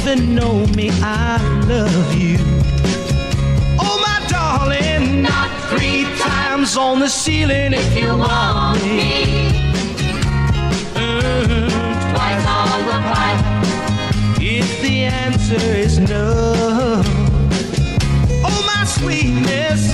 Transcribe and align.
even 0.00 0.34
know 0.34 0.66
me. 0.68 0.88
I 1.02 1.36
love 1.66 2.14
you. 2.14 2.38
Oh, 3.78 3.96
my 4.06 4.26
darling, 4.28 5.22
not 5.22 5.50
three 5.68 6.04
times 6.18 6.76
on 6.76 7.00
the 7.00 7.08
ceiling 7.08 7.72
if 7.74 7.96
you 7.96 8.08
want 8.16 8.82
me. 8.82 9.24
Mm, 10.94 11.70
Twice 12.14 12.46
on 12.46 12.80
the 12.90 12.98
pipe 13.12 13.44
if 14.40 14.80
the 14.82 15.04
answer 15.04 15.60
is 15.76 15.98
no. 15.98 17.02
Oh, 18.44 18.72
my 18.74 18.84
sweetness 18.84 19.92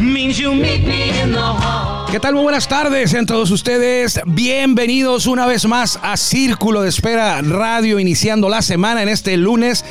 means 0.00 0.38
you'll 0.38 0.54
meet 0.56 0.84
me 0.84 1.18
in 1.20 1.30
the 1.32 1.40
hall. 1.40 1.93
¿Qué 2.14 2.20
tal? 2.20 2.34
Muy 2.34 2.44
buenas 2.44 2.68
tardes 2.68 3.12
en 3.12 3.26
todos 3.26 3.50
ustedes. 3.50 4.20
Bienvenidos 4.24 5.26
una 5.26 5.46
vez 5.46 5.66
más 5.66 5.98
a 6.00 6.16
Círculo 6.16 6.82
de 6.82 6.88
Espera 6.88 7.42
Radio, 7.42 7.98
iniciando 7.98 8.48
la 8.48 8.62
semana 8.62 9.02
en 9.02 9.08
este 9.08 9.36
lunes 9.36 9.84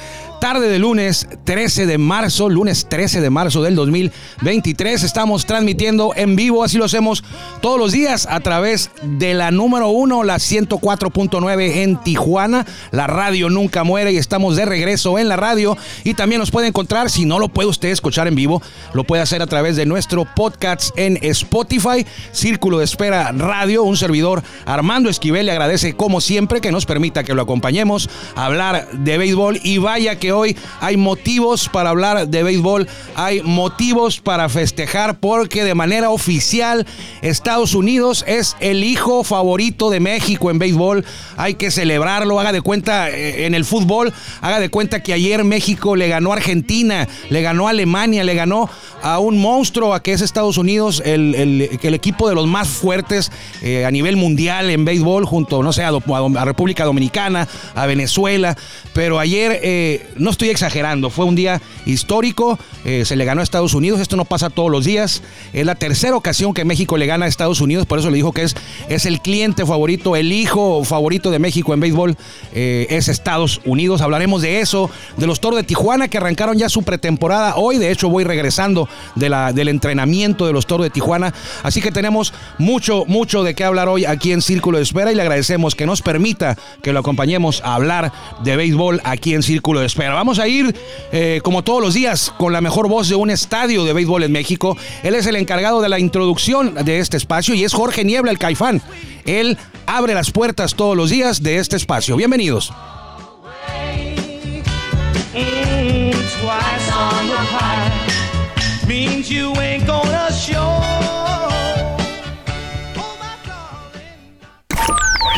tarde 0.44 0.68
de 0.68 0.78
lunes 0.78 1.26
13 1.46 1.86
de 1.86 1.98
marzo, 1.98 2.50
lunes 2.50 2.88
13 2.90 3.22
de 3.22 3.30
marzo 3.30 3.62
del 3.62 3.76
2023. 3.76 5.04
Estamos 5.04 5.46
transmitiendo 5.46 6.12
en 6.18 6.36
vivo, 6.36 6.66
así 6.66 6.78
lo 6.78 6.84
hacemos 6.84 7.24
todos 7.62 7.80
los 7.80 7.94
días 7.94 8.28
a 8.30 8.42
través 8.42 8.92
de 9.04 9.36
la 9.36 9.52
número 9.52 9.88
uno, 9.88 10.26
la 10.26 10.36
104.9 10.36 11.78
en 11.78 11.96
Tijuana. 11.96 12.66
La 12.92 13.08
radio 13.08 13.50
nunca 13.50 13.86
muere 13.86 14.12
y 14.12 14.18
estamos 14.18 14.58
de 14.58 14.66
regreso 14.66 15.18
en 15.18 15.30
la 15.30 15.38
radio. 15.38 15.78
Y 16.04 16.14
también 16.14 16.40
nos 16.40 16.52
puede 16.52 16.68
encontrar, 16.68 17.10
si 17.10 17.24
no 17.24 17.40
lo 17.40 17.48
puede 17.48 17.70
usted 17.70 17.88
escuchar 17.88 18.28
en 18.28 18.36
vivo, 18.36 18.62
lo 18.92 19.06
puede 19.06 19.22
hacer 19.22 19.42
a 19.42 19.48
través 19.48 19.78
de 19.78 19.86
nuestro 19.86 20.26
podcast 20.26 20.90
en 20.98 21.20
Spotify, 21.22 22.06
Círculo 22.34 22.80
de 22.80 22.84
Espera 22.84 23.32
Radio. 23.32 23.84
Un 23.84 23.96
servidor, 23.96 24.44
Armando 24.66 25.10
Esquivel, 25.10 25.46
le 25.46 25.54
agradece 25.54 25.94
como 25.94 26.20
siempre 26.20 26.60
que 26.60 26.74
nos 26.74 26.86
permita 26.86 27.24
que 27.24 27.34
lo 27.34 27.44
acompañemos 27.44 28.10
a 28.36 28.48
hablar 28.48 28.90
de 28.92 29.18
béisbol. 29.18 29.62
Y 29.64 29.78
vaya 29.78 30.20
que 30.20 30.33
hoy 30.34 30.58
hay 30.82 30.98
motivos 30.98 31.70
para 31.70 31.92
hablar 31.92 32.28
de 32.28 32.44
béisbol, 32.44 32.88
hay 33.16 33.42
motivos 33.42 34.20
para 34.20 34.50
festejar 34.50 35.20
porque 35.20 35.64
de 35.64 35.76
manera 35.76 36.10
oficial 36.10 36.86
Estados 37.22 37.74
Unidos 37.74 38.26
es 38.28 38.56
el 38.60 38.84
hijo 38.84 39.24
favorito 39.24 39.90
de 39.90 40.00
México 40.00 40.52
en 40.52 40.60
béisbol. 40.60 41.06
Hay 41.38 41.56
que 41.56 41.72
celebrarlo, 41.72 42.40
haga 42.40 42.52
de 42.52 42.62
cuenta 42.62 43.10
eh, 43.10 43.46
en 43.46 43.56
el 43.56 43.66
fútbol, 43.66 44.14
haga 44.42 44.60
de 44.60 44.70
cuenta 44.70 45.02
que 45.02 45.14
ayer 45.14 45.44
México 45.44 45.96
le 45.96 46.08
ganó 46.08 46.32
a 46.32 46.36
Argentina, 46.36 47.08
le 47.30 47.42
ganó 47.42 47.68
a 47.68 47.72
Alemania, 47.72 48.24
le 48.24 48.36
ganó 48.36 48.70
a 49.02 49.20
un 49.20 49.38
monstruo 49.38 49.94
a 49.94 50.02
que 50.02 50.14
es 50.14 50.22
Estados 50.22 50.58
Unidos, 50.58 51.02
el, 51.06 51.62
equipo 51.82 52.30
de 52.30 52.36
los 52.36 52.48
más 52.48 52.70
fuertes 52.70 53.32
eh, 53.62 53.86
a 53.86 53.92
nivel 53.92 54.16
mundial 54.16 54.70
en 54.70 54.86
béisbol, 54.86 55.26
junto, 55.26 55.62
no 55.62 55.74
sé, 55.74 55.84
a 55.84 56.46
República 56.46 56.86
Dominicana, 56.86 57.48
a 57.76 57.86
Venezuela. 57.86 58.58
Pero 58.94 59.20
ayer, 59.20 59.60
eh, 59.62 60.08
no 60.24 60.32
estoy 60.32 60.50
exagerando, 60.50 61.10
fue 61.10 61.26
un 61.26 61.36
día 61.36 61.62
histórico, 61.86 62.58
eh, 62.86 63.04
se 63.06 63.16
le 63.16 63.26
ganó 63.26 63.42
a 63.42 63.44
Estados 63.44 63.74
Unidos, 63.74 64.00
esto 64.00 64.16
no 64.16 64.26
pasa 64.26 64.50
todos 64.50 64.72
los 64.72 64.86
días, 64.86 65.22
es 65.52 65.66
la 65.66 65.76
tercera 65.76 66.16
ocasión 66.16 66.54
que 66.54 66.64
México 66.64 66.98
le 66.98 67.06
gana 67.06 67.26
a 67.26 67.28
Estados 67.28 67.60
Unidos, 67.60 67.86
por 67.86 68.00
eso 68.00 68.10
le 68.10 68.16
dijo 68.16 68.32
que 68.32 68.44
es, 68.44 68.56
es 68.88 69.06
el 69.06 69.20
cliente 69.20 69.66
favorito, 69.66 70.16
el 70.16 70.32
hijo 70.32 70.84
favorito 70.86 71.30
de 71.30 71.40
México 71.40 71.74
en 71.74 71.82
béisbol, 71.82 72.18
eh, 72.54 72.88
es 72.90 73.10
Estados 73.10 73.62
Unidos. 73.66 74.02
Hablaremos 74.02 74.42
de 74.42 74.62
eso, 74.62 74.90
de 75.18 75.28
los 75.28 75.42
Toros 75.42 75.58
de 75.58 75.64
Tijuana 75.64 76.08
que 76.08 76.18
arrancaron 76.18 76.58
ya 76.58 76.70
su 76.70 76.84
pretemporada 76.84 77.56
hoy, 77.58 77.78
de 77.78 77.92
hecho 77.92 78.10
voy 78.10 78.24
regresando 78.24 78.88
del 79.16 79.68
entrenamiento 79.68 80.48
de 80.48 80.54
los 80.54 80.68
Toros 80.68 80.86
de 80.86 80.90
Tijuana, 80.90 81.34
así 81.64 81.82
que 81.82 81.92
tenemos 81.92 82.34
mucho, 82.58 83.04
mucho 83.08 83.44
de 83.44 83.56
qué 83.56 83.66
hablar 83.66 83.90
hoy 83.90 84.06
aquí 84.06 84.32
en 84.32 84.42
Círculo 84.42 84.78
de 84.78 84.84
Espera 84.84 85.12
y 85.12 85.16
le 85.16 85.22
agradecemos 85.22 85.76
que 85.76 85.86
nos 85.86 86.02
permita 86.02 86.58
que 86.82 86.94
lo 86.94 87.00
acompañemos 87.00 87.62
a 87.66 87.76
hablar 87.76 88.14
de 88.44 88.56
béisbol 88.56 89.02
aquí 89.04 89.34
en 89.34 89.44
Círculo 89.44 89.82
de 89.82 89.88
Espera. 89.88 90.03
Vamos 90.12 90.40
a 90.40 90.48
ir, 90.48 90.76
eh, 91.12 91.40
como 91.44 91.64
todos 91.64 91.82
los 91.82 91.94
días, 91.94 92.34
con 92.38 92.52
la 92.54 92.62
mejor 92.62 92.88
voz 92.88 93.10
de 93.10 93.16
un 93.16 93.30
estadio 93.30 93.86
de 93.86 93.94
béisbol 93.94 94.24
en 94.24 94.32
México. 94.32 94.78
Él 95.04 95.16
es 95.16 95.26
el 95.26 95.36
encargado 95.36 95.82
de 95.82 95.90
la 95.90 96.00
introducción 96.00 96.76
de 96.84 97.00
este 97.00 97.18
espacio 97.18 97.56
y 97.56 97.64
es 97.64 97.74
Jorge 97.74 98.04
Niebla, 98.04 98.32
el 98.32 98.40
Caifán. 98.40 98.82
Él 99.26 99.58
abre 99.86 100.14
las 100.14 100.32
puertas 100.32 100.76
todos 100.76 100.98
los 100.98 101.10
días 101.10 101.44
de 101.44 101.58
este 101.58 101.76
espacio. 101.76 102.16
Bienvenidos. 102.16 102.74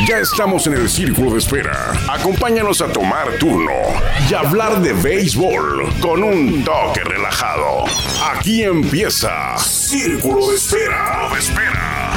Ya 0.07 0.19
estamos 0.19 0.67
en 0.67 0.73
el 0.73 0.87
círculo 0.87 1.31
de 1.31 1.39
espera. 1.39 1.91
Acompáñanos 2.07 2.79
a 2.81 2.93
tomar 2.93 3.39
turno 3.39 3.71
y 4.29 4.33
hablar 4.35 4.79
de 4.79 4.93
béisbol 4.93 5.91
con 5.99 6.21
un 6.21 6.63
toque 6.63 7.01
relajado. 7.03 7.85
Aquí 8.31 8.61
empieza 8.61 9.57
Círculo 9.57 10.49
de 10.49 10.57
Espera. 10.57 11.29
De 11.33 11.39
espera. 11.39 12.13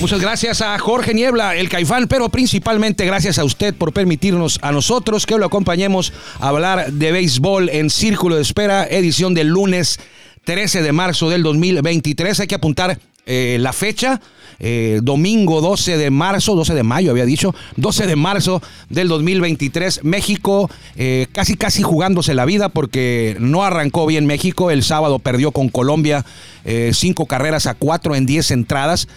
Muchas 0.00 0.20
gracias 0.20 0.60
a 0.60 0.76
Jorge 0.80 1.14
Niebla, 1.14 1.54
el 1.54 1.68
Caifán, 1.68 2.08
pero 2.08 2.28
principalmente 2.30 3.06
gracias 3.06 3.38
a 3.38 3.44
usted 3.44 3.72
por 3.72 3.92
permitirnos 3.92 4.58
a 4.60 4.72
nosotros 4.72 5.26
que 5.26 5.38
lo 5.38 5.46
acompañemos 5.46 6.12
a 6.40 6.48
hablar 6.48 6.92
de 6.92 7.12
béisbol 7.12 7.68
en 7.68 7.90
Círculo 7.90 8.34
de 8.34 8.42
Espera, 8.42 8.84
edición 8.84 9.34
del 9.34 9.48
lunes 9.48 10.00
13 10.42 10.82
de 10.82 10.90
marzo 10.90 11.30
del 11.30 11.44
2023. 11.44 12.40
Hay 12.40 12.46
que 12.48 12.56
apuntar 12.56 12.98
eh, 13.26 13.56
la 13.60 13.72
fecha, 13.72 14.20
eh, 14.60 15.00
domingo 15.02 15.60
12 15.60 15.98
de 15.98 16.10
marzo, 16.10 16.54
12 16.54 16.74
de 16.74 16.82
mayo 16.82 17.10
había 17.10 17.24
dicho, 17.24 17.54
12 17.76 18.06
de 18.06 18.16
marzo 18.16 18.62
del 18.88 19.08
2023. 19.08 20.04
México 20.04 20.70
eh, 20.96 21.26
casi 21.32 21.56
casi 21.56 21.82
jugándose 21.82 22.34
la 22.34 22.44
vida 22.44 22.68
porque 22.68 23.36
no 23.40 23.64
arrancó 23.64 24.06
bien 24.06 24.26
México. 24.26 24.70
El 24.70 24.82
sábado 24.82 25.18
perdió 25.18 25.50
con 25.50 25.68
Colombia 25.68 26.24
eh, 26.64 26.92
cinco 26.94 27.26
carreras 27.26 27.66
a 27.66 27.74
cuatro 27.74 28.14
en 28.14 28.26
10 28.26 28.52
entradas. 28.52 29.08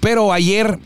Pero 0.00 0.32
ayer, 0.32 0.78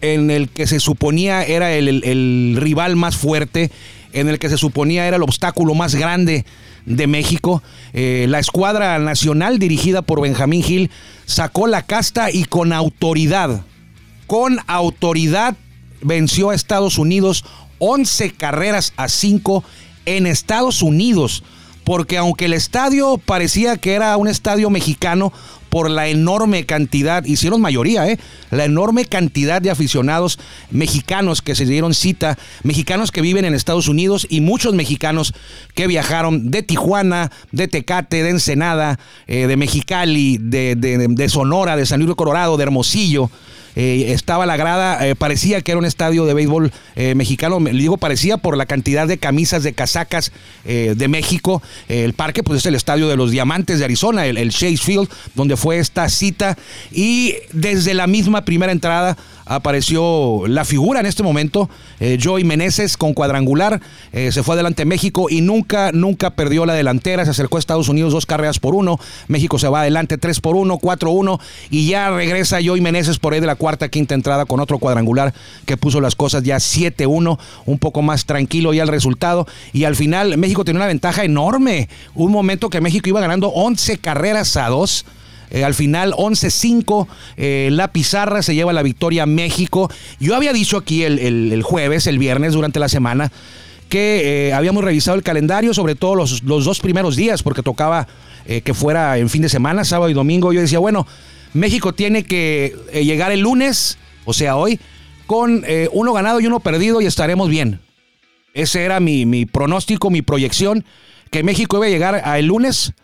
en 0.00 0.30
el 0.30 0.48
que 0.48 0.66
se 0.66 0.78
suponía 0.78 1.42
era 1.42 1.72
el 1.72 2.56
rival 2.58 2.96
más 2.96 3.16
fuerte, 3.16 3.70
en 4.12 4.28
el 4.28 4.38
que 4.38 4.48
se 4.48 4.56
suponía 4.58 5.06
era 5.06 5.16
el 5.16 5.22
obstáculo 5.22 5.74
más 5.74 5.94
grande 5.94 6.44
de 6.88 7.06
México, 7.06 7.62
eh, 7.92 8.26
la 8.28 8.38
escuadra 8.38 8.98
nacional 8.98 9.58
dirigida 9.58 10.02
por 10.02 10.20
Benjamín 10.20 10.62
Gil 10.62 10.90
sacó 11.26 11.66
la 11.66 11.82
casta 11.82 12.30
y 12.30 12.44
con 12.44 12.72
autoridad, 12.72 13.62
con 14.26 14.58
autoridad 14.66 15.56
venció 16.00 16.50
a 16.50 16.54
Estados 16.54 16.98
Unidos 16.98 17.44
11 17.78 18.32
carreras 18.32 18.92
a 18.96 19.08
5 19.08 19.64
en 20.06 20.26
Estados 20.26 20.82
Unidos. 20.82 21.44
Porque 21.84 22.18
aunque 22.18 22.44
el 22.44 22.52
estadio 22.52 23.16
parecía 23.16 23.78
que 23.78 23.94
era 23.94 24.16
un 24.16 24.28
estadio 24.28 24.68
mexicano 24.68 25.32
por 25.68 25.90
la 25.90 26.08
enorme 26.08 26.64
cantidad, 26.64 27.24
hicieron 27.24 27.60
mayoría, 27.60 28.08
¿eh? 28.08 28.18
la 28.50 28.64
enorme 28.64 29.04
cantidad 29.04 29.60
de 29.60 29.70
aficionados 29.70 30.38
mexicanos 30.70 31.42
que 31.42 31.54
se 31.54 31.66
dieron 31.66 31.94
cita, 31.94 32.38
mexicanos 32.62 33.10
que 33.12 33.20
viven 33.22 33.44
en 33.44 33.54
Estados 33.54 33.88
Unidos 33.88 34.26
y 34.30 34.40
muchos 34.40 34.74
mexicanos 34.74 35.34
que 35.74 35.86
viajaron 35.86 36.50
de 36.50 36.62
Tijuana, 36.62 37.30
de 37.52 37.68
Tecate, 37.68 38.22
de 38.22 38.30
Ensenada, 38.30 38.98
eh, 39.26 39.46
de 39.46 39.56
Mexicali, 39.56 40.38
de, 40.40 40.74
de- 40.76 41.06
de 41.08 41.28
Sonora, 41.28 41.76
de 41.76 41.86
San 41.86 42.00
Luis 42.02 42.14
Colorado, 42.16 42.56
de 42.56 42.62
Hermosillo. 42.64 43.30
Eh, 43.80 44.12
estaba 44.12 44.44
la 44.44 44.56
grada, 44.56 45.06
eh, 45.06 45.14
parecía 45.14 45.60
que 45.62 45.70
era 45.70 45.78
un 45.78 45.84
estadio 45.84 46.24
de 46.26 46.34
béisbol 46.34 46.72
eh, 46.96 47.14
mexicano, 47.14 47.60
me- 47.60 47.72
le 47.72 47.78
digo 47.78 47.96
parecía 47.96 48.36
por 48.36 48.56
la 48.56 48.66
cantidad 48.66 49.06
de 49.06 49.18
camisas, 49.18 49.62
de 49.62 49.72
casacas 49.72 50.32
de 50.64 51.08
México. 51.08 51.62
El 51.88 52.12
parque 52.12 52.42
pues 52.42 52.58
es 52.58 52.66
el 52.66 52.74
estadio 52.74 53.08
de 53.08 53.16
los 53.16 53.30
Diamantes 53.30 53.78
de 53.78 53.84
Arizona, 53.84 54.26
el, 54.26 54.36
el 54.36 54.50
Chase 54.50 54.76
Field, 54.78 55.08
donde 55.34 55.56
fue 55.56 55.78
esta 55.78 56.08
cita 56.08 56.58
y 56.90 57.34
desde 57.52 57.94
la 57.94 58.06
misma 58.08 58.44
primera 58.44 58.72
entrada 58.72 59.16
apareció 59.48 60.46
la 60.46 60.64
figura 60.64 61.00
en 61.00 61.06
este 61.06 61.22
momento, 61.22 61.68
eh, 62.00 62.18
Joey 62.22 62.44
Meneses 62.44 62.96
con 62.96 63.14
cuadrangular, 63.14 63.80
eh, 64.12 64.30
se 64.32 64.42
fue 64.42 64.54
adelante 64.54 64.84
México 64.84 65.26
y 65.30 65.40
nunca, 65.40 65.90
nunca 65.92 66.30
perdió 66.30 66.66
la 66.66 66.74
delantera, 66.74 67.24
se 67.24 67.32
acercó 67.32 67.56
a 67.56 67.60
Estados 67.60 67.88
Unidos 67.88 68.12
dos 68.12 68.26
carreras 68.26 68.58
por 68.58 68.74
uno, 68.74 69.00
México 69.26 69.58
se 69.58 69.68
va 69.68 69.80
adelante 69.80 70.18
tres 70.18 70.40
por 70.40 70.54
uno, 70.54 70.78
cuatro 70.78 71.10
uno 71.10 71.40
y 71.70 71.88
ya 71.88 72.10
regresa 72.10 72.58
Joey 72.64 72.80
Meneses 72.80 73.18
por 73.18 73.32
ahí 73.32 73.40
de 73.40 73.46
la 73.46 73.56
cuarta 73.56 73.88
quinta 73.88 74.14
entrada 74.14 74.44
con 74.44 74.60
otro 74.60 74.78
cuadrangular 74.78 75.34
que 75.64 75.76
puso 75.76 76.00
las 76.00 76.14
cosas 76.14 76.42
ya 76.42 76.56
7-1, 76.56 77.38
un 77.66 77.78
poco 77.78 78.02
más 78.02 78.26
tranquilo 78.26 78.72
ya 78.72 78.82
el 78.82 78.88
resultado. 78.88 79.46
Y 79.72 79.84
al 79.84 79.96
final 79.96 80.36
México 80.36 80.64
tenía 80.64 80.80
una 80.80 80.86
ventaja 80.86 81.24
enorme. 81.24 81.88
Un 82.14 82.32
momento 82.32 82.70
que 82.70 82.80
México 82.80 83.08
iba 83.08 83.20
ganando 83.20 83.48
11 83.48 83.98
carreras 83.98 84.56
a 84.56 84.68
2. 84.68 85.04
Eh, 85.50 85.64
al 85.64 85.74
final 85.74 86.12
11-5, 86.12 87.06
eh, 87.36 87.68
la 87.72 87.92
pizarra 87.92 88.42
se 88.42 88.54
lleva 88.54 88.72
la 88.72 88.82
victoria 88.82 89.22
a 89.22 89.26
México. 89.26 89.90
Yo 90.20 90.34
había 90.34 90.52
dicho 90.52 90.76
aquí 90.76 91.04
el, 91.04 91.62
jueves, 91.62 92.06
el 92.06 92.18
viernes, 92.18 92.52
durante 92.52 92.78
la 92.78 92.88
semana, 92.88 93.32
que 93.88 94.48
eh, 94.48 94.52
habíamos 94.52 94.84
revisado 94.84 95.16
el 95.16 95.22
calendario, 95.22 95.72
sobre 95.72 95.94
todo 95.94 96.14
los, 96.14 96.42
los 96.42 96.64
dos 96.64 96.80
primeros 96.80 97.16
días, 97.16 97.42
porque 97.42 97.62
tocaba 97.62 98.06
que 98.64 98.72
fuera 98.72 99.18
en 99.18 99.28
fin 99.28 99.42
de 99.42 99.50
semana, 99.50 99.84
sábado 99.84 100.08
y 100.08 100.14
domingo. 100.14 100.54
Yo 100.54 100.62
decía, 100.62 100.78
bueno, 100.78 101.06
México 101.52 101.92
tiene 101.92 102.24
que 102.24 102.74
llegar 102.94 103.30
el 103.30 103.40
lunes, 103.40 103.98
o 104.24 104.32
sea, 104.32 104.56
hoy, 104.56 104.80
con 105.26 105.66
uno 105.92 106.12
ganado 106.14 106.40
y 106.40 106.46
uno 106.46 106.58
perdido 106.60 107.02
y 107.02 107.06
estaremos 107.06 107.50
bien. 107.50 107.80
Ese 108.54 108.84
era 108.84 109.00
mi, 109.00 109.26
mi 109.26 109.44
pronóstico, 109.44 110.08
mi 110.08 110.22
proyección, 110.22 110.86
que 111.30 111.42
México 111.42 111.76
iba 111.76 111.84
a 111.84 111.90
llegar 111.90 112.38
el 112.38 112.46
lunes 112.46 112.94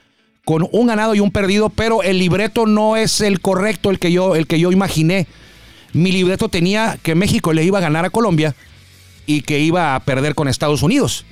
con 0.44 0.69
un 0.73 0.87
ganado 0.87 1.14
y 1.14 1.20
un 1.20 1.31
perdido, 1.31 1.70
pero 1.70 2.02
el 2.02 2.19
libreto 2.19 2.67
no 2.67 2.96
es 2.96 3.20
el 3.20 3.41
correcto, 3.41 3.91
el 3.91 3.99
que 3.99 4.12
yo, 4.12 4.35
el 4.35 4.46
que 4.46 4.61
yo 4.61 4.70
imaginé. 4.70 5.26
Mi 5.93 6.12
libreto 6.12 6.49
tenía 6.49 6.99
que 7.02 7.14
México 7.14 7.52
le 7.52 7.64
iba 7.64 7.79
a 7.79 7.82
ganar 7.82 8.05
a 8.05 8.11
Colombia 8.11 8.55
y 9.26 9.43
que 9.43 9.61
iba 9.61 9.94
a 9.94 10.00
perder 10.00 10.35
con 10.35 10.49
Estados 10.49 10.82
Unidos. 10.82 11.25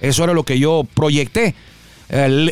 Eso 0.00 0.24
era 0.24 0.34
lo 0.34 0.44
que 0.44 0.58
yo 0.58 0.86
proyecté. 0.94 1.54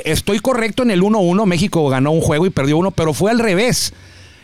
estoy 0.04 0.38
correcto 0.38 0.82
en 0.82 0.90
el 0.90 1.02
1-1. 1.02 1.44
México 1.44 1.88
ganó 1.88 2.12
un 2.12 2.20
juego 2.20 2.46
y 2.46 2.50
perdió 2.50 2.78
uno, 2.78 2.92
pero 2.92 3.12
fue 3.12 3.30
al 3.30 3.38
revés. 3.38 3.92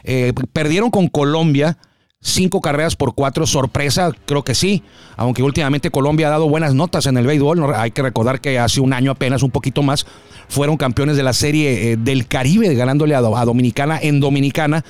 Eh, 0.05 0.33
perdieron 0.53 0.91
con 0.91 1.09
Colombia 1.09 1.79
cinco 2.23 2.61
carreras 2.61 2.97
por 2.97 3.15
cuatro, 3.15 3.47
sorpresa, 3.47 4.13
creo 4.25 4.45
que 4.45 4.55
sí, 4.55 4.83
aunque 5.17 5.43
últimamente 5.43 5.91
Colombia 5.91 6.29
ha 6.29 6.31
dado 6.31 6.49
buenas 6.49 6.73
notas 6.75 7.07
en 7.07 7.17
el 7.17 7.27
béisbol, 7.27 7.75
hay 7.75 7.91
que 7.91 8.01
recordar 8.01 8.41
que 8.41 8.59
hace 8.59 8.81
un 8.81 8.93
año 8.93 9.11
apenas, 9.11 9.43
un 9.43 9.51
poquito 9.51 9.83
más, 9.83 10.07
fueron 10.49 10.77
campeones 10.77 11.17
de 11.17 11.25
la 11.25 11.33
serie 11.33 11.93
eh, 11.93 11.97
del 11.97 12.27
Caribe, 12.27 12.75
ganándole 12.75 13.15
a, 13.15 13.21
Dominicana 13.21 13.99
en 14.01 14.21
Dominicana, 14.21 14.85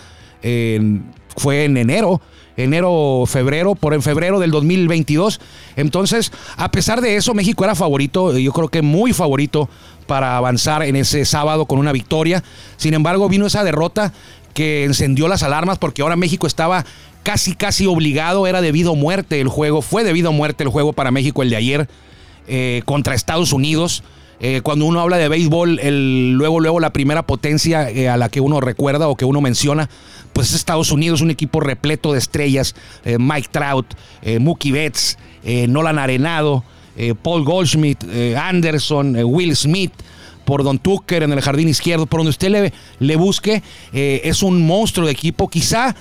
fue 1.36 1.64
en 1.64 1.76
enero, 1.76 2.20
enero, 2.56 3.24
febrero, 3.26 3.74
por 3.74 3.94
en 3.94 4.02
febrero 4.02 4.38
del 4.38 4.50
2022. 4.50 5.40
Entonces, 5.76 6.32
a 6.56 6.70
pesar 6.70 7.00
de 7.00 7.16
eso, 7.16 7.34
México 7.34 7.64
era 7.64 7.74
favorito, 7.74 8.36
yo 8.36 8.52
creo 8.52 8.68
que 8.68 8.82
muy 8.82 9.12
favorito 9.12 9.68
para 10.06 10.36
avanzar 10.36 10.82
en 10.82 10.96
ese 10.96 11.24
sábado 11.24 11.66
con 11.66 11.78
una 11.78 11.92
victoria. 11.92 12.42
Sin 12.76 12.94
embargo, 12.94 13.28
vino 13.28 13.46
esa 13.46 13.64
derrota 13.64 14.12
que 14.54 14.84
encendió 14.84 15.28
las 15.28 15.42
alarmas 15.42 15.78
porque 15.78 16.02
ahora 16.02 16.16
México 16.16 16.46
estaba 16.46 16.84
casi, 17.22 17.54
casi 17.54 17.86
obligado, 17.86 18.46
era 18.46 18.60
debido 18.60 18.92
a 18.92 18.96
muerte 18.96 19.40
el 19.40 19.48
juego, 19.48 19.82
fue 19.82 20.04
debido 20.04 20.30
a 20.30 20.32
muerte 20.32 20.64
el 20.64 20.70
juego 20.70 20.92
para 20.92 21.10
México 21.10 21.42
el 21.42 21.50
de 21.50 21.56
ayer 21.56 21.88
eh, 22.48 22.82
contra 22.84 23.14
Estados 23.14 23.52
Unidos. 23.52 24.02
Eh, 24.40 24.60
cuando 24.62 24.86
uno 24.86 25.00
habla 25.00 25.18
de 25.18 25.28
béisbol, 25.28 25.78
luego, 26.36 26.58
luego 26.58 26.80
la 26.80 26.92
primera 26.92 27.24
potencia 27.24 27.88
eh, 27.88 28.08
a 28.08 28.16
la 28.16 28.28
que 28.28 28.40
uno 28.40 28.60
recuerda 28.60 29.06
o 29.08 29.14
que 29.14 29.24
uno 29.24 29.40
menciona, 29.40 29.88
pues 30.32 30.48
es 30.48 30.54
Estados 30.54 30.90
Unidos, 30.90 31.20
un 31.20 31.30
equipo 31.30 31.60
repleto 31.60 32.12
de 32.12 32.18
estrellas, 32.18 32.74
Mike 33.04 33.50
Trout, 33.52 33.94
Mookie 34.40 34.72
Betts, 34.72 35.18
Nolan 35.68 35.98
Arenado, 35.98 36.64
Paul 37.22 37.44
Goldschmidt, 37.44 38.02
Anderson, 38.36 39.14
Will 39.24 39.54
Smith, 39.54 39.92
por 40.46 40.64
Don 40.64 40.78
Tucker 40.78 41.22
en 41.22 41.32
el 41.32 41.42
jardín 41.42 41.68
izquierdo, 41.68 42.06
por 42.06 42.20
donde 42.20 42.30
usted 42.30 42.72
le 42.98 43.16
busque, 43.16 43.62
es 43.92 44.42
un 44.42 44.66
monstruo 44.66 45.06
de 45.06 45.12
equipo. 45.12 45.48
Quizá 45.48 45.94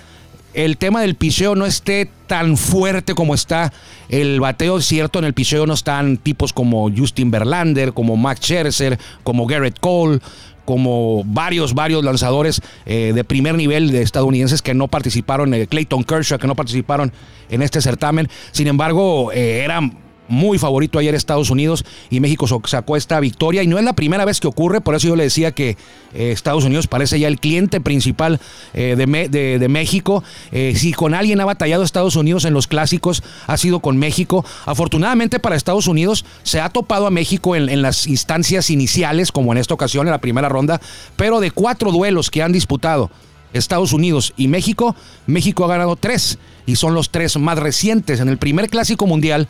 el 0.53 0.77
tema 0.77 1.01
del 1.01 1.15
picheo 1.15 1.55
no 1.55 1.65
esté 1.65 2.09
tan 2.27 2.57
fuerte 2.57 3.13
como 3.13 3.33
está 3.33 3.71
el 4.09 4.39
bateo, 4.39 4.81
cierto, 4.81 5.19
en 5.19 5.25
el 5.25 5.33
picheo 5.33 5.65
no 5.65 5.73
están 5.73 6.17
tipos 6.17 6.53
como 6.53 6.89
Justin 6.95 7.31
Verlander, 7.31 7.93
como 7.93 8.17
Max 8.17 8.41
Scherzer, 8.41 8.99
como 9.23 9.45
Garrett 9.45 9.79
Cole, 9.79 10.19
como 10.65 11.23
varios, 11.25 11.73
varios 11.73 12.03
lanzadores 12.03 12.61
eh, 12.85 13.11
de 13.13 13.23
primer 13.23 13.55
nivel 13.55 13.91
de 13.91 14.01
estadounidenses 14.01 14.61
que 14.61 14.73
no 14.73 14.87
participaron, 14.87 15.53
eh, 15.53 15.67
Clayton 15.67 16.03
Kershaw, 16.03 16.39
que 16.39 16.47
no 16.47 16.55
participaron 16.55 17.11
en 17.49 17.61
este 17.61 17.81
certamen. 17.81 18.29
Sin 18.51 18.67
embargo, 18.67 19.31
eh, 19.31 19.63
eran 19.63 19.97
muy 20.31 20.57
favorito 20.57 20.97
ayer 20.97 21.13
Estados 21.13 21.49
Unidos 21.49 21.85
y 22.09 22.21
México 22.21 22.47
sacó 22.65 22.95
esta 22.95 23.19
victoria 23.19 23.63
y 23.63 23.67
no 23.67 23.77
es 23.77 23.83
la 23.83 23.93
primera 23.93 24.25
vez 24.25 24.39
que 24.39 24.47
ocurre, 24.47 24.79
por 24.81 24.95
eso 24.95 25.09
yo 25.09 25.15
le 25.15 25.23
decía 25.23 25.51
que 25.51 25.77
eh, 26.13 26.31
Estados 26.31 26.63
Unidos 26.63 26.87
parece 26.87 27.19
ya 27.19 27.27
el 27.27 27.39
cliente 27.39 27.81
principal 27.81 28.39
eh, 28.73 28.95
de, 28.95 29.67
México. 29.69 30.23
Eh, 30.51 30.73
si 30.75 30.93
con 30.93 31.13
alguien 31.13 31.41
ha 31.41 31.45
batallado 31.45 31.83
Estados 31.83 32.15
Unidos 32.15 32.45
en 32.45 32.53
los 32.53 32.67
clásicos, 32.67 33.23
ha 33.45 33.57
sido 33.57 33.81
con 33.81 33.97
México. 33.97 34.45
Afortunadamente 34.65 35.39
para 35.39 35.55
Estados 35.55 35.87
Unidos 35.87 36.25
se 36.43 36.61
ha 36.61 36.69
topado 36.69 37.07
a 37.07 37.11
México 37.11 37.55
en, 37.55 37.67
en 37.69 37.81
las 37.81 38.07
instancias 38.07 38.69
iniciales, 38.69 39.31
como 39.31 39.51
en 39.51 39.57
esta 39.57 39.73
ocasión, 39.73 40.07
en 40.07 40.11
la 40.11 40.21
primera 40.21 40.47
ronda, 40.47 40.79
pero 41.17 41.41
de 41.41 41.51
cuatro 41.51 41.91
duelos 41.91 42.31
que 42.31 42.41
han 42.41 42.53
disputado. 42.53 43.11
Estados 43.53 43.91
Unidos 43.91 44.33
y 44.37 44.47
México, 44.47 44.95
México 45.27 45.65
ha 45.65 45.67
ganado 45.67 45.97
tres 45.97 46.39
y 46.65 46.77
son 46.77 46.93
los 46.93 47.09
tres 47.09 47.37
más 47.37 47.59
recientes. 47.59 48.21
En 48.21 48.29
el 48.29 48.37
primer 48.37 48.69
clásico 48.69 49.07
mundial 49.07 49.49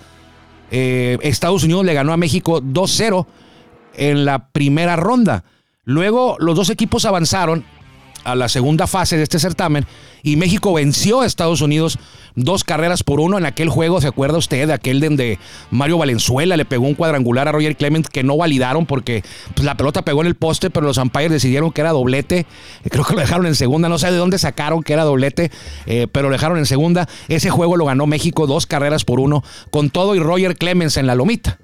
eh, 0.72 1.18
Estados 1.22 1.64
Unidos 1.64 1.86
le 1.86 1.94
ganó 1.94 2.14
a 2.14 2.18
México 2.18 2.62
2-0 2.62 3.26
en 3.96 4.26
la 4.26 4.48
primera 4.48 4.96
ronda. 4.96 5.44
Luego 5.84 6.38
los 6.40 6.56
dos 6.56 6.70
equipos 6.70 7.06
avanzaron 7.06 7.66
a 8.24 8.36
la 8.36 8.50
segunda 8.50 8.88
fase 8.88 9.18
de 9.18 9.24
este 9.24 9.40
certamen 9.40 9.86
y 10.24 10.36
México 10.36 10.74
venció 10.74 11.22
a 11.22 11.26
Estados 11.26 11.62
Unidos 11.62 11.98
dos 12.36 12.64
carreras 12.64 13.04
por 13.04 13.20
uno 13.20 13.38
en 13.38 13.46
aquel 13.46 13.70
juego, 13.70 14.00
¿se 14.02 14.08
acuerda 14.08 14.38
usted? 14.38 14.70
Aquel 14.70 15.00
donde 15.00 15.40
Mario 15.70 15.98
Valenzuela 15.98 16.58
le 16.58 16.66
pegó 16.66 16.86
un 16.86 16.96
cuadrangular 16.96 17.48
a 17.48 17.52
Roger 17.52 17.76
Clement 17.76 18.08
que 18.08 18.24
no 18.24 18.38
validaron 18.38 18.86
porque 18.86 19.24
pues, 19.54 19.66
la 19.66 19.76
pelota 19.76 20.04
pegó 20.04 20.22
en 20.22 20.28
el 20.28 20.36
poste, 20.36 20.70
pero 20.70 20.86
los 20.86 20.98
umpires 20.98 21.32
decidieron 21.32 21.72
que 21.72 21.82
era 21.82 21.92
doblete. 21.92 22.46
Creo 22.90 23.04
que 23.04 23.14
lo 23.14 23.22
dejaron 23.22 23.48
en 23.48 23.56
segunda, 23.56 23.90
no 23.90 23.98
sé 23.98 24.12
de 24.12 24.18
dónde 24.18 24.38
sacaron 24.38 24.84
que 24.84 24.94
era 24.94 25.04
doblete, 25.04 25.52
eh, 25.86 26.08
pero 26.12 26.30
lo 26.30 26.34
dejaron 26.34 26.58
en 26.58 26.66
segunda. 26.66 27.08
Ese 27.28 27.50
juego 27.50 27.78
lo 27.78 27.86
ganó 27.86 28.06
México 28.08 28.48
dos 28.48 28.66
carreras 28.66 29.04
por 29.04 29.20
uno, 29.20 29.44
con 29.70 29.90
todo 29.90 30.16
y 30.16 30.20
Roger 30.20 30.56
Clemens 30.58 30.98
en 30.98 31.08
la 31.08 31.16
lomita. 31.16 31.60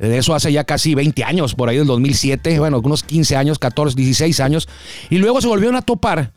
De 0.00 0.16
eso 0.16 0.34
hace 0.34 0.50
ya 0.50 0.64
casi 0.64 0.94
20 0.94 1.24
años, 1.24 1.54
por 1.54 1.68
ahí 1.68 1.76
del 1.76 1.86
2007, 1.86 2.58
bueno, 2.58 2.80
unos 2.82 3.02
15 3.02 3.36
años, 3.36 3.58
14, 3.58 3.94
16 3.94 4.40
años. 4.40 4.66
Y 5.10 5.18
luego 5.18 5.42
se 5.42 5.48
volvieron 5.48 5.76
a 5.76 5.82
topar 5.82 6.32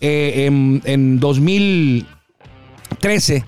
eh, 0.00 0.44
en, 0.46 0.82
en 0.84 1.18
2013 1.18 3.46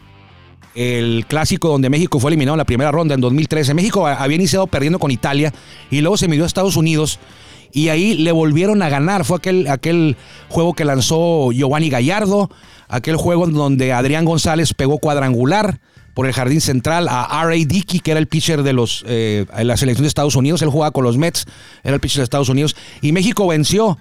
el 0.75 1.27
clásico 1.27 1.69
donde 1.69 1.91
México 1.91 2.21
fue 2.21 2.31
eliminado 2.31 2.55
en 2.55 2.59
la 2.59 2.65
primera 2.65 2.91
ronda 2.91 3.15
en 3.15 3.21
2013. 3.21 3.75
México 3.75 4.07
había 4.07 4.37
iniciado 4.37 4.67
perdiendo 4.67 4.99
con 4.99 5.11
Italia 5.11 5.53
y 5.91 6.01
luego 6.01 6.17
se 6.17 6.29
midió 6.29 6.45
a 6.45 6.47
Estados 6.47 6.77
Unidos 6.77 7.19
y 7.73 7.89
ahí 7.89 8.15
le 8.15 8.33
volvieron 8.33 8.83
a 8.83 8.89
ganar. 8.89 9.25
Fue 9.25 9.37
aquel, 9.37 9.69
aquel 9.69 10.17
juego 10.49 10.75
que 10.75 10.85
lanzó 10.85 11.53
Giovanni 11.53 11.91
Gallardo, 11.91 12.51
aquel 12.89 13.17
juego 13.17 13.47
donde 13.47 13.93
Adrián 13.93 14.25
González 14.25 14.75
pegó 14.75 14.99
cuadrangular 14.99 15.81
por 16.15 16.27
el 16.27 16.33
jardín 16.33 16.61
central 16.61 17.09
a 17.09 17.41
R.A. 17.45 17.65
Dickey, 17.67 18.01
que 18.01 18.11
era 18.11 18.21
el 18.21 18.27
pitcher 18.27 18.63
de 18.63 18.73
los, 18.73 19.05
eh, 19.07 19.47
la 19.63 19.77
selección 19.77 20.03
de 20.03 20.09
Estados 20.09 20.37
Unidos. 20.37 20.63
Él 20.63 20.69
jugaba 20.69 20.91
con 20.91 21.05
los 21.05 21.17
Mets, 21.17 21.47
era 21.83 21.95
el 21.95 22.01
pitcher 22.01 22.19
de 22.19 22.25
Estados 22.25 22.49
Unidos. 22.49 22.77
Y 23.01 23.13
México 23.13 23.47
venció 23.47 23.99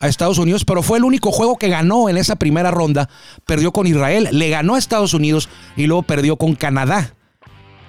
a 0.00 0.08
Estados 0.08 0.38
Unidos, 0.38 0.64
pero 0.64 0.82
fue 0.82 0.98
el 0.98 1.04
único 1.04 1.30
juego 1.30 1.56
que 1.56 1.68
ganó 1.68 2.08
en 2.08 2.16
esa 2.16 2.36
primera 2.36 2.70
ronda. 2.70 3.08
Perdió 3.46 3.72
con 3.72 3.86
Israel, 3.86 4.28
le 4.32 4.48
ganó 4.48 4.74
a 4.74 4.78
Estados 4.78 5.14
Unidos 5.14 5.48
y 5.76 5.86
luego 5.86 6.02
perdió 6.02 6.36
con 6.36 6.54
Canadá. 6.54 7.14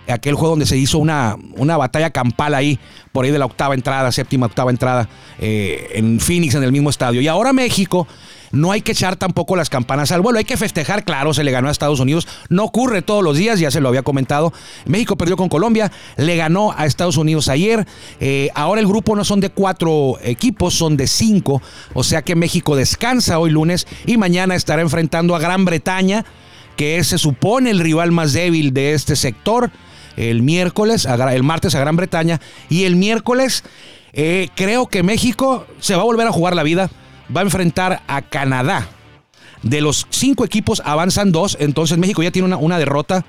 Aquel 0.08 0.36
juego 0.36 0.52
donde 0.52 0.66
se 0.66 0.78
hizo 0.78 0.98
una, 0.98 1.38
una 1.56 1.78
batalla 1.78 2.10
campal 2.10 2.54
ahí, 2.54 2.80
por 3.12 3.26
ahí 3.26 3.32
de 3.32 3.40
la 3.40 3.46
octava 3.46 3.76
entrada, 3.76 4.12
séptima, 4.12 4.48
octava 4.48 4.72
entrada, 4.72 5.08
eh, 5.40 5.92
en 5.94 6.20
Phoenix, 6.20 6.56
en 6.56 6.64
el 6.64 6.72
mismo 6.72 6.90
estadio. 6.90 7.22
Y 7.22 7.28
ahora 7.28 7.54
México 7.54 8.08
no 8.52 8.72
hay 8.72 8.82
que 8.82 8.92
echar 8.92 9.16
tampoco 9.16 9.56
las 9.56 9.70
campanas 9.70 10.12
al 10.12 10.22
vuelo, 10.22 10.40
hay 10.40 10.46
que 10.46 10.58
festejar, 10.58 11.04
claro, 11.04 11.34
se 11.34 11.44
le 11.44 11.52
ganó 11.52 11.70
a 11.70 11.72
Estados 11.72 12.00
Unidos, 12.00 12.28
no 12.50 12.64
ocurre 12.64 13.02
todos 13.02 13.24
los 13.24 13.38
días, 13.38 13.60
ya 13.60 13.72
se 13.72 13.80
lo 13.80 13.90
había 13.90 14.04
comentado, 14.04 14.54
México 14.86 15.18
perdió 15.18 15.38
con 15.38 15.50
Colombia, 15.50 15.92
le 16.18 16.36
ganó 16.36 16.74
a 16.76 16.86
Estados 16.86 17.18
Unidos 17.18 17.48
ayer, 17.48 17.88
eh, 18.20 18.50
ahora 18.54 18.82
el 18.82 18.88
grupo 18.88 19.16
no 19.16 19.24
son 19.24 19.40
de 19.40 19.50
cuatro 19.50 20.18
equipos, 20.22 20.74
son 20.74 20.98
de 20.98 21.08
cinco, 21.08 21.62
o 21.94 22.04
sea 22.04 22.22
que 22.22 22.36
México 22.36 22.76
descansa 22.76 23.40
hoy 23.40 23.52
lunes 23.52 23.88
y 24.06 24.18
mañana 24.18 24.56
estará 24.56 24.82
enfrentando 24.82 25.36
a 25.36 25.40
Gran 25.40 25.66
Bretaña, 25.66 26.26
que 26.76 27.04
se 27.04 27.18
supone 27.18 27.70
el 27.70 27.80
rival 27.80 28.12
más 28.12 28.34
débil 28.34 28.74
de 28.74 28.94
este 28.94 29.16
sector, 29.16 29.72
el 30.18 30.42
miércoles, 30.42 31.06
el 31.06 31.44
martes 31.44 31.76
a 31.76 31.80
Gran 31.80 31.96
Bretaña, 31.96 32.40
y 32.70 32.84
el 32.84 32.96
miércoles... 32.96 33.64
Eh, 34.14 34.50
creo 34.56 34.88
que 34.88 35.04
México 35.04 35.66
se 35.80 35.96
va 35.96 36.02
a 36.02 36.04
volver 36.04 36.28
a 36.28 36.34
jugar 36.34 36.54
la 36.54 36.64
vida 36.64 36.90
va 37.36 37.42
a 37.42 37.44
enfrentar 37.44 38.02
a 38.08 38.22
Canadá. 38.22 38.88
De 39.64 39.82
los 39.82 40.08
cinco 40.10 40.44
equipos 40.44 40.82
avanzan 40.86 41.32
dos, 41.32 41.58
entonces 41.60 41.98
México 41.98 42.24
ya 42.24 42.32
tiene 42.32 42.48
una, 42.48 42.58
una 42.58 42.80
derrota. 42.80 43.26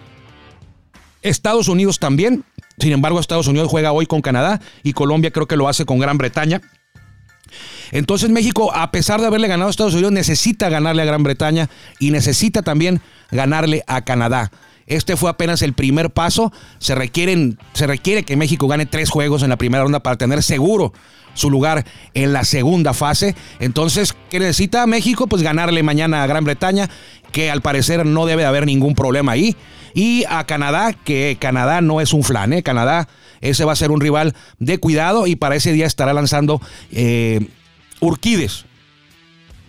Estados 1.20 1.68
Unidos 1.68 1.98
también. 1.98 2.44
Sin 2.78 2.92
embargo, 2.92 3.20
Estados 3.20 3.46
Unidos 3.46 3.68
juega 3.68 3.92
hoy 3.92 4.06
con 4.06 4.22
Canadá 4.22 4.60
y 4.82 4.92
Colombia 4.92 5.30
creo 5.30 5.46
que 5.46 5.56
lo 5.56 5.68
hace 5.68 5.84
con 5.84 5.98
Gran 5.98 6.18
Bretaña. 6.18 6.60
Entonces 7.90 8.30
México, 8.30 8.74
a 8.74 8.90
pesar 8.90 9.20
de 9.20 9.26
haberle 9.26 9.46
ganado 9.46 9.68
a 9.68 9.70
Estados 9.70 9.92
Unidos, 9.92 10.12
necesita 10.12 10.70
ganarle 10.70 11.02
a 11.02 11.04
Gran 11.04 11.22
Bretaña 11.22 11.68
y 11.98 12.10
necesita 12.10 12.62
también 12.62 13.02
ganarle 13.30 13.84
a 13.86 14.02
Canadá. 14.02 14.50
Este 14.86 15.16
fue 15.16 15.30
apenas 15.30 15.62
el 15.62 15.72
primer 15.72 16.10
paso. 16.10 16.52
Se, 16.78 16.94
requieren, 16.94 17.58
se 17.72 17.86
requiere 17.86 18.24
que 18.24 18.36
México 18.36 18.68
gane 18.68 18.86
tres 18.86 19.10
juegos 19.10 19.42
en 19.42 19.50
la 19.50 19.56
primera 19.56 19.82
ronda 19.82 20.00
para 20.00 20.16
tener 20.16 20.42
seguro 20.42 20.92
su 21.34 21.50
lugar 21.50 21.84
en 22.14 22.32
la 22.32 22.44
segunda 22.44 22.94
fase. 22.94 23.34
Entonces, 23.60 24.14
¿qué 24.30 24.38
necesita 24.38 24.86
México? 24.86 25.26
Pues 25.26 25.42
ganarle 25.42 25.82
mañana 25.82 26.22
a 26.22 26.26
Gran 26.26 26.44
Bretaña, 26.44 26.90
que 27.30 27.50
al 27.50 27.62
parecer 27.62 28.04
no 28.04 28.26
debe 28.26 28.44
haber 28.44 28.66
ningún 28.66 28.94
problema 28.94 29.32
ahí. 29.32 29.56
Y 29.94 30.24
a 30.28 30.44
Canadá, 30.44 30.92
que 30.92 31.36
Canadá 31.40 31.80
no 31.80 32.00
es 32.00 32.12
un 32.12 32.22
flan, 32.22 32.52
¿eh? 32.52 32.62
Canadá, 32.62 33.08
ese 33.40 33.64
va 33.64 33.72
a 33.72 33.76
ser 33.76 33.90
un 33.90 34.00
rival 34.00 34.34
de 34.58 34.78
cuidado 34.78 35.26
y 35.26 35.36
para 35.36 35.56
ese 35.56 35.72
día 35.72 35.86
estará 35.86 36.12
lanzando 36.12 36.60
eh, 36.92 37.46
Urquides. 38.00 38.64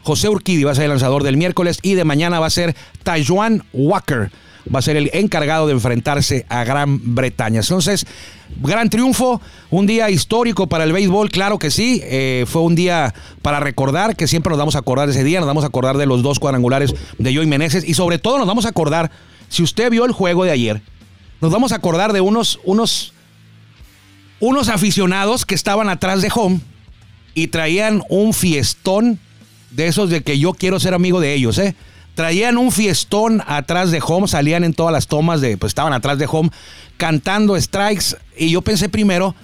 José 0.03 0.29
Urquidi 0.29 0.63
va 0.63 0.71
a 0.71 0.75
ser 0.75 0.85
el 0.85 0.89
lanzador 0.91 1.23
del 1.23 1.37
miércoles 1.37 1.79
y 1.81 1.93
de 1.93 2.03
mañana 2.03 2.39
va 2.39 2.47
a 2.47 2.51
ser 2.51 2.75
Tajuan 3.03 3.63
Walker 3.71 4.31
va 4.73 4.79
a 4.79 4.81
ser 4.81 4.95
el 4.95 5.09
encargado 5.13 5.67
de 5.67 5.73
enfrentarse 5.73 6.45
a 6.49 6.63
Gran 6.63 7.15
Bretaña. 7.15 7.59
Entonces, 7.61 8.05
gran 8.61 8.89
triunfo, 8.89 9.41
un 9.69 9.85
día 9.87 10.09
histórico 10.09 10.67
para 10.67 10.83
el 10.83 10.93
béisbol, 10.93 11.29
claro 11.29 11.59
que 11.59 11.71
sí, 11.71 12.01
eh, 12.03 12.45
fue 12.47 12.61
un 12.61 12.75
día 12.75 13.13
para 13.41 13.59
recordar, 13.59 14.15
que 14.15 14.27
siempre 14.27 14.51
nos 14.51 14.59
vamos 14.59 14.75
a 14.75 14.79
acordar 14.79 15.07
de 15.07 15.13
ese 15.13 15.23
día, 15.23 15.39
nos 15.39 15.47
vamos 15.47 15.63
a 15.63 15.67
acordar 15.67 15.97
de 15.97 16.05
los 16.05 16.23
dos 16.23 16.39
cuadrangulares 16.39 16.93
de 17.17 17.35
Joey 17.35 17.47
Meneses 17.47 17.83
y 17.87 17.93
sobre 17.93 18.19
todo 18.19 18.37
nos 18.37 18.47
vamos 18.47 18.65
a 18.65 18.69
acordar, 18.69 19.11
si 19.49 19.63
usted 19.63 19.89
vio 19.89 20.05
el 20.05 20.11
juego 20.11 20.43
de 20.45 20.51
ayer, 20.51 20.81
nos 21.41 21.51
vamos 21.51 21.71
a 21.71 21.75
acordar 21.75 22.13
de 22.13 22.21
unos, 22.21 22.59
unos, 22.63 23.13
unos 24.39 24.69
aficionados 24.69 25.45
que 25.45 25.55
estaban 25.55 25.89
atrás 25.89 26.21
de 26.21 26.31
home 26.33 26.61
y 27.35 27.47
traían 27.47 28.03
un 28.09 28.33
fiestón 28.33 29.19
de 29.71 29.87
esos 29.87 30.09
de 30.09 30.21
que 30.21 30.39
yo 30.39 30.53
quiero 30.53 30.79
ser 30.79 30.93
amigo 30.93 31.19
de 31.19 31.33
ellos, 31.33 31.57
¿eh? 31.57 31.75
Traían 32.15 32.57
un 32.57 32.71
fiestón 32.71 33.41
atrás 33.47 33.91
de 33.91 34.01
home, 34.05 34.27
salían 34.27 34.63
en 34.63 34.73
todas 34.73 34.93
las 34.93 35.07
tomas 35.07 35.41
de, 35.41 35.57
pues 35.57 35.71
estaban 35.71 35.93
atrás 35.93 36.17
de 36.19 36.27
home 36.29 36.49
cantando 36.97 37.59
strikes. 37.59 38.15
Y 38.37 38.51
yo 38.51 38.61
pensé 38.61 38.89
primero 38.89 39.35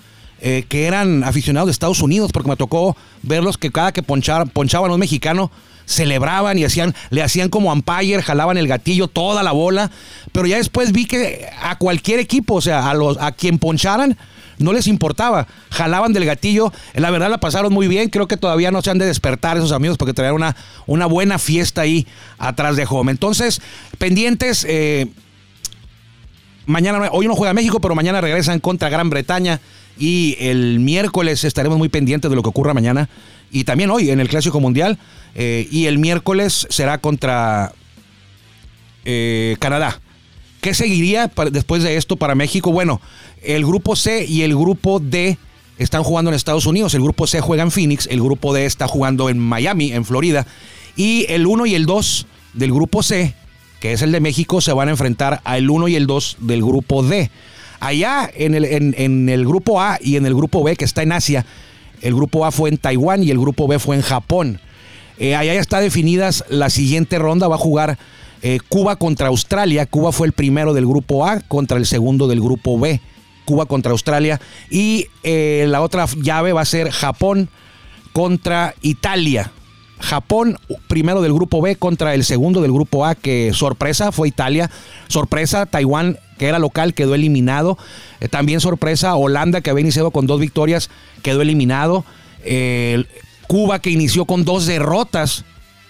eh, 0.41 0.65
que 0.69 0.85
eran 0.85 1.23
aficionados 1.23 1.67
de 1.67 1.71
Estados 1.71 2.01
Unidos, 2.01 2.31
porque 2.31 2.49
me 2.49 2.55
tocó 2.55 2.95
verlos 3.23 3.57
que 3.57 3.71
cada 3.71 3.91
que 3.91 4.03
ponchaban, 4.03 4.49
ponchaban 4.49 4.91
un 4.91 4.99
mexicano, 4.99 5.51
celebraban 5.85 6.57
y 6.57 6.63
hacían, 6.63 6.95
le 7.09 7.23
hacían 7.23 7.49
como 7.49 7.73
umpire, 7.73 8.21
jalaban 8.21 8.57
el 8.57 8.67
gatillo, 8.67 9.07
toda 9.07 9.43
la 9.43 9.51
bola. 9.51 9.91
Pero 10.31 10.45
ya 10.47 10.57
después 10.57 10.91
vi 10.91 11.05
que 11.05 11.49
a 11.61 11.77
cualquier 11.77 12.19
equipo, 12.19 12.55
o 12.55 12.61
sea, 12.61 12.89
a, 12.89 12.93
los, 12.93 13.17
a 13.17 13.31
quien 13.31 13.57
poncharan, 13.57 14.17
no 14.59 14.73
les 14.73 14.87
importaba, 14.87 15.47
jalaban 15.71 16.13
del 16.13 16.25
gatillo, 16.25 16.71
la 16.93 17.09
verdad 17.09 17.29
la 17.29 17.39
pasaron 17.39 17.73
muy 17.73 17.87
bien, 17.87 18.09
creo 18.09 18.27
que 18.27 18.37
todavía 18.37 18.71
no 18.71 18.81
se 18.81 18.91
han 18.91 18.97
de 18.99 19.05
despertar 19.05 19.57
esos 19.57 19.71
amigos 19.71 19.97
porque 19.97 20.13
traían 20.13 20.35
una, 20.35 20.55
una 20.85 21.05
buena 21.05 21.39
fiesta 21.39 21.81
ahí 21.81 22.05
atrás 22.37 22.75
de 22.75 22.85
Home. 22.87 23.11
Entonces, 23.11 23.61
pendientes, 23.97 24.65
eh, 24.69 25.07
mañana, 26.65 27.09
hoy 27.11 27.27
no 27.27 27.35
juega 27.35 27.53
México, 27.53 27.79
pero 27.79 27.95
mañana 27.95 28.21
regresan 28.21 28.59
contra 28.59 28.89
Gran 28.89 29.09
Bretaña 29.09 29.59
y 29.97 30.37
el 30.39 30.79
miércoles 30.79 31.43
estaremos 31.43 31.77
muy 31.77 31.89
pendientes 31.89 32.29
de 32.29 32.35
lo 32.35 32.43
que 32.43 32.49
ocurra 32.49 32.73
mañana 32.73 33.09
y 33.51 33.63
también 33.63 33.89
hoy 33.89 34.11
en 34.11 34.19
el 34.19 34.29
Clásico 34.29 34.59
Mundial 34.59 34.97
eh, 35.35 35.67
y 35.71 35.85
el 35.85 35.97
miércoles 35.97 36.67
será 36.69 36.99
contra 36.99 37.73
eh, 39.05 39.57
Canadá. 39.59 39.99
¿Qué 40.61 40.73
seguiría 40.73 41.31
después 41.51 41.83
de 41.83 41.95
esto 41.95 42.17
para 42.17 42.35
México? 42.35 42.71
Bueno, 42.71 42.99
el 43.41 43.65
grupo 43.65 43.95
C 43.95 44.25
y 44.25 44.41
el 44.41 44.55
grupo 44.55 44.99
D 44.99 45.37
están 45.77 46.03
jugando 46.03 46.29
en 46.29 46.35
Estados 46.35 46.65
Unidos. 46.65 46.93
El 46.93 47.01
grupo 47.01 47.27
C 47.27 47.39
juega 47.39 47.63
en 47.63 47.71
Phoenix, 47.71 48.07
el 48.11 48.21
grupo 48.21 48.53
D 48.53 48.65
está 48.65 48.87
jugando 48.87 49.29
en 49.29 49.39
Miami, 49.39 49.93
en 49.93 50.03
Florida. 50.03 50.45
Y 50.95 51.25
el 51.29 51.47
1 51.47 51.65
y 51.65 51.75
el 51.75 51.85
2 51.85 52.27
del 52.53 52.73
grupo 52.73 53.03
C, 53.03 53.33
que 53.79 53.93
es 53.93 54.01
el 54.01 54.11
de 54.11 54.19
México, 54.19 54.59
se 54.59 54.73
van 54.73 54.89
a 54.89 54.91
enfrentar 54.91 55.39
al 55.45 55.69
1 55.69 55.87
y 55.87 55.95
el 55.95 56.07
2 56.07 56.37
del 56.41 56.61
grupo 56.61 57.03
D. 57.03 57.31
Allá 57.79 58.29
en 58.35 58.55
el, 58.55 58.65
en, 58.65 59.29
el 59.29 59.47
grupo 59.47 59.81
A 59.81 59.97
y 60.01 60.17
en 60.17 60.25
el 60.25 60.35
grupo 60.35 60.61
B, 60.63 60.75
que 60.75 60.83
está 60.83 61.01
en 61.03 61.13
Asia, 61.13 61.45
el 62.01 62.13
grupo 62.13 62.45
A 62.45 62.51
fue 62.51 62.69
en 62.69 62.77
Taiwán 62.77 63.23
y 63.23 63.31
el 63.31 63.39
grupo 63.39 63.67
B 63.67 63.79
fue 63.79 63.95
en 63.95 64.01
Japón. 64.01 64.59
Eh, 65.17 65.35
allá 65.35 65.53
ya 65.53 65.61
está 65.61 65.79
definidas 65.79 66.43
la 66.49 66.69
siguiente 66.69 67.17
ronda, 67.17 67.47
va 67.47 67.55
a 67.55 67.59
jugar 67.59 67.97
eh, 68.41 68.59
Cuba 68.69 68.95
contra 68.95 69.27
Australia. 69.27 69.85
Cuba 69.85 70.11
fue 70.11 70.27
el 70.27 70.33
primero 70.33 70.73
del 70.73 70.85
grupo 70.85 71.25
A 71.25 71.41
contra 71.41 71.77
el 71.77 71.85
segundo 71.85 72.27
del 72.27 72.41
grupo 72.41 72.79
B. 72.79 73.01
Cuba 73.45 73.65
contra 73.65 73.91
Australia. 73.91 74.39
Y 74.69 75.07
eh, 75.23 75.65
la 75.67 75.81
otra 75.81 76.05
llave 76.21 76.53
va 76.53 76.61
a 76.61 76.65
ser 76.65 76.91
Japón 76.91 77.49
contra 78.13 78.75
Italia. 78.81 79.51
Japón 79.99 80.57
primero 80.87 81.21
del 81.21 81.33
grupo 81.33 81.61
B 81.61 81.75
contra 81.75 82.13
el 82.13 82.23
segundo 82.23 82.61
del 82.61 82.71
grupo 82.71 83.05
A, 83.05 83.15
que 83.15 83.51
sorpresa 83.53 84.11
fue 84.11 84.29
Italia. 84.29 84.69
Sorpresa, 85.09 85.65
Taiwán, 85.65 86.17
que 86.37 86.47
era 86.47 86.59
local, 86.59 86.93
quedó 86.93 87.15
eliminado. 87.15 87.77
Eh, 88.21 88.29
también 88.29 88.61
sorpresa, 88.61 89.15
Holanda, 89.15 89.59
que 89.61 89.69
había 89.69 89.81
iniciado 89.81 90.11
con 90.11 90.27
dos 90.27 90.39
victorias, 90.39 90.89
quedó 91.23 91.41
eliminado. 91.41 92.05
Cuba, 93.47 93.79
que 93.79 93.89
inició 93.89 94.23
con 94.23 94.45
dos 94.45 94.65
derrotas, 94.65 95.43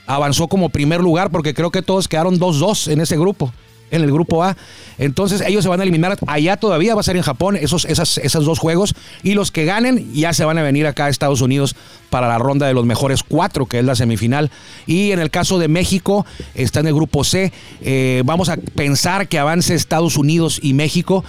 avanzó 0.09 0.47
como 0.47 0.69
primer 0.69 1.01
lugar 1.01 1.29
porque 1.29 1.53
creo 1.53 1.69
que 1.69 1.83
todos 1.83 2.07
quedaron 2.07 2.39
2-2 2.39 2.91
en 2.91 2.99
ese 2.99 3.15
grupo, 3.15 3.53
en 3.91 4.01
el 4.01 4.11
grupo 4.11 4.43
A. 4.43 4.57
Entonces 4.97 5.41
ellos 5.41 5.61
se 5.61 5.69
van 5.69 5.79
a 5.79 5.83
eliminar 5.83 6.17
allá 6.25 6.57
todavía, 6.57 6.95
va 6.95 7.01
a 7.01 7.03
ser 7.03 7.15
en 7.15 7.21
Japón 7.21 7.55
esos, 7.55 7.85
esas, 7.85 8.43
dos 8.43 8.57
juegos 8.57 8.95
y 9.21 9.35
los 9.35 9.51
que 9.51 9.65
ganen 9.65 10.11
ya 10.11 10.33
se 10.33 10.45
van 10.45 10.57
a 10.57 10.63
venir 10.63 10.87
acá 10.87 11.05
a 11.05 11.09
Estados 11.09 11.41
Unidos 11.41 11.75
para 12.09 12.27
la 12.27 12.39
ronda 12.39 12.65
de 12.65 12.73
los 12.73 12.87
mejores 12.87 13.21
cuatro, 13.21 13.67
que 13.67 13.77
es 13.77 13.85
la 13.85 13.95
semifinal. 13.95 14.49
Y 14.87 15.11
en 15.11 15.19
el 15.19 15.29
caso 15.29 15.59
de 15.59 15.67
México, 15.67 16.25
está 16.55 16.79
en 16.79 16.87
el 16.87 16.95
grupo 16.95 17.23
C. 17.23 17.53
Eh, 17.81 18.23
vamos 18.25 18.49
a 18.49 18.57
pensar 18.57 19.27
que 19.27 19.37
avance 19.37 19.75
Estados 19.75 20.17
Unidos 20.17 20.59
y 20.63 20.73
México. 20.73 21.23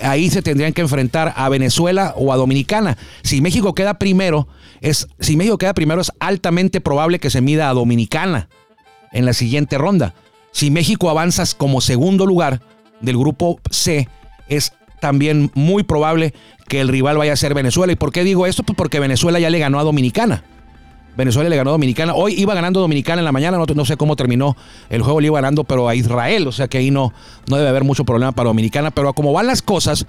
Ahí 0.00 0.30
se 0.30 0.40
tendrían 0.40 0.72
que 0.72 0.80
enfrentar 0.80 1.34
a 1.36 1.50
Venezuela 1.50 2.14
o 2.16 2.32
a 2.32 2.36
Dominicana. 2.36 2.96
Si 3.22 3.42
México 3.42 3.74
queda 3.74 3.98
primero, 3.98 4.48
es, 4.82 5.06
si 5.20 5.36
México 5.36 5.58
queda 5.58 5.74
primero, 5.74 6.00
es 6.00 6.12
altamente 6.18 6.80
probable 6.80 7.20
que 7.20 7.30
se 7.30 7.40
mida 7.40 7.70
a 7.70 7.74
Dominicana 7.74 8.48
en 9.12 9.24
la 9.24 9.32
siguiente 9.32 9.78
ronda. 9.78 10.12
Si 10.50 10.70
México 10.70 11.08
avanza 11.08 11.44
como 11.56 11.80
segundo 11.80 12.26
lugar 12.26 12.60
del 13.00 13.16
grupo 13.16 13.60
C, 13.70 14.08
es 14.48 14.72
también 15.00 15.50
muy 15.54 15.84
probable 15.84 16.34
que 16.68 16.80
el 16.80 16.88
rival 16.88 17.16
vaya 17.16 17.32
a 17.32 17.36
ser 17.36 17.54
Venezuela. 17.54 17.92
¿Y 17.92 17.96
por 17.96 18.12
qué 18.12 18.24
digo 18.24 18.44
esto? 18.44 18.64
Pues 18.64 18.76
porque 18.76 18.98
Venezuela 18.98 19.38
ya 19.38 19.50
le 19.50 19.60
ganó 19.60 19.78
a 19.78 19.84
Dominicana. 19.84 20.42
Venezuela 21.16 21.48
le 21.48 21.56
ganó 21.56 21.70
a 21.70 21.72
Dominicana. 21.74 22.14
Hoy 22.14 22.34
iba 22.34 22.52
ganando 22.54 22.80
Dominicana 22.80 23.20
en 23.20 23.24
la 23.24 23.32
mañana, 23.32 23.58
no, 23.58 23.84
sé 23.84 23.96
cómo 23.96 24.16
terminó 24.16 24.56
el 24.90 25.02
juego, 25.02 25.20
le 25.20 25.28
iba 25.28 25.38
ganando, 25.38 25.62
pero 25.62 25.88
a 25.88 25.94
Israel, 25.94 26.48
o 26.48 26.52
sea 26.52 26.66
que 26.66 26.78
ahí 26.78 26.90
no, 26.90 27.12
no 27.48 27.56
debe 27.56 27.68
haber 27.68 27.84
mucho 27.84 28.04
problema 28.04 28.32
para 28.32 28.48
Dominicana. 28.48 28.90
Pero 28.90 29.12
como 29.12 29.32
van 29.32 29.46
las 29.46 29.62
cosas, 29.62 30.06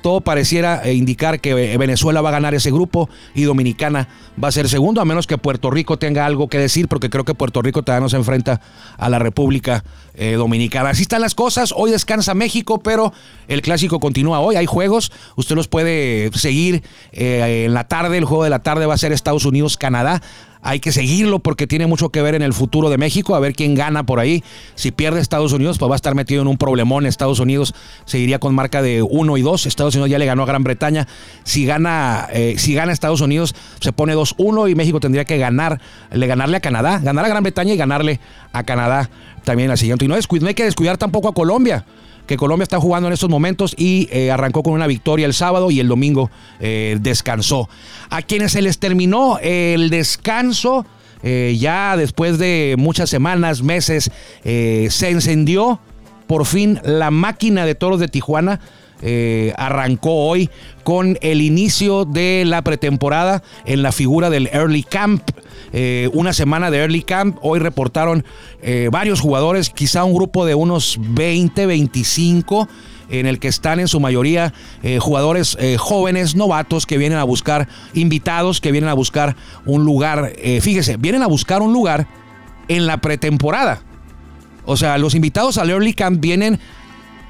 todo 0.00 0.20
pareciera 0.20 0.82
eh, 0.84 0.94
indicar 0.94 1.40
que 1.40 1.50
eh, 1.50 1.76
Venezuela 1.76 2.20
va 2.20 2.30
a 2.30 2.32
ganar 2.32 2.54
ese 2.54 2.70
grupo 2.70 3.08
y 3.34 3.42
Dominicana 3.42 4.08
va 4.42 4.48
a 4.48 4.52
ser 4.52 4.68
segundo, 4.68 5.00
a 5.00 5.04
menos 5.04 5.26
que 5.26 5.38
Puerto 5.38 5.70
Rico 5.70 5.98
tenga 5.98 6.26
algo 6.26 6.48
que 6.48 6.58
decir, 6.58 6.88
porque 6.88 7.10
creo 7.10 7.24
que 7.24 7.34
Puerto 7.34 7.62
Rico 7.62 7.82
todavía 7.82 8.02
no 8.02 8.08
se 8.08 8.16
enfrenta 8.16 8.60
a 8.96 9.08
la 9.08 9.18
República 9.18 9.84
eh, 10.14 10.32
Dominicana. 10.32 10.90
Así 10.90 11.02
están 11.02 11.20
las 11.20 11.34
cosas, 11.34 11.72
hoy 11.76 11.90
descansa 11.90 12.34
México, 12.34 12.78
pero 12.78 13.12
el 13.48 13.62
clásico 13.62 14.00
continúa 14.00 14.40
hoy, 14.40 14.56
hay 14.56 14.66
juegos, 14.66 15.12
usted 15.36 15.56
los 15.56 15.68
puede 15.68 16.30
seguir 16.34 16.82
en 17.12 17.74
la 17.74 17.84
tarde, 17.84 18.18
el 18.18 18.24
juego 18.24 18.44
de 18.44 18.50
la 18.50 18.60
tarde 18.60 18.86
va 18.86 18.94
a 18.94 18.98
ser 18.98 19.12
Estados 19.12 19.44
Unidos-Canadá 19.44 20.22
hay 20.62 20.80
que 20.80 20.92
seguirlo 20.92 21.38
porque 21.38 21.66
tiene 21.66 21.86
mucho 21.86 22.10
que 22.10 22.22
ver 22.22 22.34
en 22.34 22.42
el 22.42 22.52
futuro 22.52 22.90
de 22.90 22.98
México, 22.98 23.34
a 23.34 23.40
ver 23.40 23.54
quién 23.54 23.74
gana 23.74 24.04
por 24.04 24.20
ahí. 24.20 24.44
Si 24.74 24.90
pierde 24.90 25.20
Estados 25.20 25.52
Unidos, 25.52 25.78
pues 25.78 25.90
va 25.90 25.94
a 25.94 25.96
estar 25.96 26.14
metido 26.14 26.42
en 26.42 26.48
un 26.48 26.58
problemón. 26.58 27.06
Estados 27.06 27.40
Unidos 27.40 27.74
seguiría 28.04 28.38
con 28.38 28.54
marca 28.54 28.82
de 28.82 29.02
1 29.02 29.36
y 29.36 29.42
2. 29.42 29.66
Estados 29.66 29.94
Unidos 29.94 30.10
ya 30.10 30.18
le 30.18 30.26
ganó 30.26 30.42
a 30.42 30.46
Gran 30.46 30.62
Bretaña. 30.62 31.08
Si 31.44 31.64
gana, 31.64 32.28
eh, 32.32 32.56
si 32.58 32.74
gana 32.74 32.92
Estados 32.92 33.20
Unidos, 33.20 33.54
se 33.80 33.92
pone 33.92 34.14
2-1 34.14 34.70
y 34.70 34.74
México 34.74 35.00
tendría 35.00 35.24
que 35.24 35.38
ganar, 35.38 35.80
le 36.12 36.26
ganarle 36.26 36.58
a 36.58 36.60
Canadá, 36.60 36.98
ganar 36.98 37.24
a 37.24 37.28
Gran 37.28 37.42
Bretaña 37.42 37.72
y 37.72 37.76
ganarle 37.76 38.20
a 38.52 38.62
Canadá 38.64 39.10
también 39.44 39.66
en 39.66 39.70
la 39.70 39.76
siguiente. 39.76 40.04
Y 40.04 40.08
no, 40.08 40.16
no 40.16 40.48
hay 40.48 40.54
que 40.54 40.64
descuidar 40.64 40.98
tampoco 40.98 41.28
a 41.28 41.34
Colombia 41.34 41.84
que 42.30 42.36
Colombia 42.36 42.62
está 42.62 42.78
jugando 42.78 43.08
en 43.08 43.12
estos 43.12 43.28
momentos 43.28 43.74
y 43.76 44.08
eh, 44.12 44.30
arrancó 44.30 44.62
con 44.62 44.72
una 44.72 44.86
victoria 44.86 45.26
el 45.26 45.34
sábado 45.34 45.72
y 45.72 45.80
el 45.80 45.88
domingo 45.88 46.30
eh, 46.60 46.96
descansó. 47.00 47.68
A 48.08 48.22
quienes 48.22 48.52
se 48.52 48.62
les 48.62 48.78
terminó 48.78 49.40
el 49.42 49.90
descanso, 49.90 50.86
eh, 51.24 51.56
ya 51.58 51.96
después 51.96 52.38
de 52.38 52.76
muchas 52.78 53.10
semanas, 53.10 53.64
meses, 53.64 54.12
se 54.44 55.10
encendió 55.10 55.80
por 56.28 56.46
fin 56.46 56.80
la 56.84 57.10
máquina 57.10 57.66
de 57.66 57.74
toros 57.74 57.98
de 57.98 58.06
Tijuana. 58.06 58.60
arrancó 59.56 60.28
hoy 60.28 60.50
con 60.84 61.18
el 61.22 61.42
inicio 61.42 62.04
de 62.04 62.44
la 62.46 62.62
pretemporada 62.62 63.42
en 63.64 63.82
la 63.82 63.90
figura 63.90 64.30
del 64.30 64.46
Early 64.52 64.84
Camp. 64.84 65.28
Eh, 65.72 66.08
una 66.12 66.32
semana 66.32 66.70
de 66.70 66.78
early 66.78 67.02
camp. 67.02 67.38
Hoy 67.42 67.58
reportaron 67.58 68.24
eh, 68.62 68.88
varios 68.90 69.20
jugadores, 69.20 69.70
quizá 69.70 70.04
un 70.04 70.14
grupo 70.14 70.44
de 70.44 70.54
unos 70.54 70.98
20, 71.00 71.66
25. 71.66 72.68
en 73.10 73.26
el 73.26 73.40
que 73.40 73.48
están 73.48 73.80
en 73.80 73.88
su 73.88 73.98
mayoría 73.98 74.54
eh, 74.84 75.00
jugadores 75.00 75.58
jóvenes, 75.78 76.36
novatos, 76.36 76.86
que 76.86 76.96
vienen 76.96 77.18
a 77.18 77.24
buscar, 77.24 77.66
invitados, 77.92 78.60
que 78.60 78.70
vienen 78.70 78.88
a 78.88 78.94
buscar 78.94 79.34
un 79.66 79.84
lugar, 79.84 80.32
fíjese, 80.60 80.96
vienen 80.96 81.24
a 81.24 81.26
buscar 81.26 81.60
un 81.60 81.72
lugar 81.72 82.06
en 82.68 82.86
la 82.86 82.98
pretemporada. 82.98 83.82
O 84.64 84.76
sea, 84.76 84.96
los 84.96 85.16
invitados 85.16 85.58
al 85.58 85.70
Early 85.70 85.92
Camp 85.92 86.20
vienen 86.20 86.60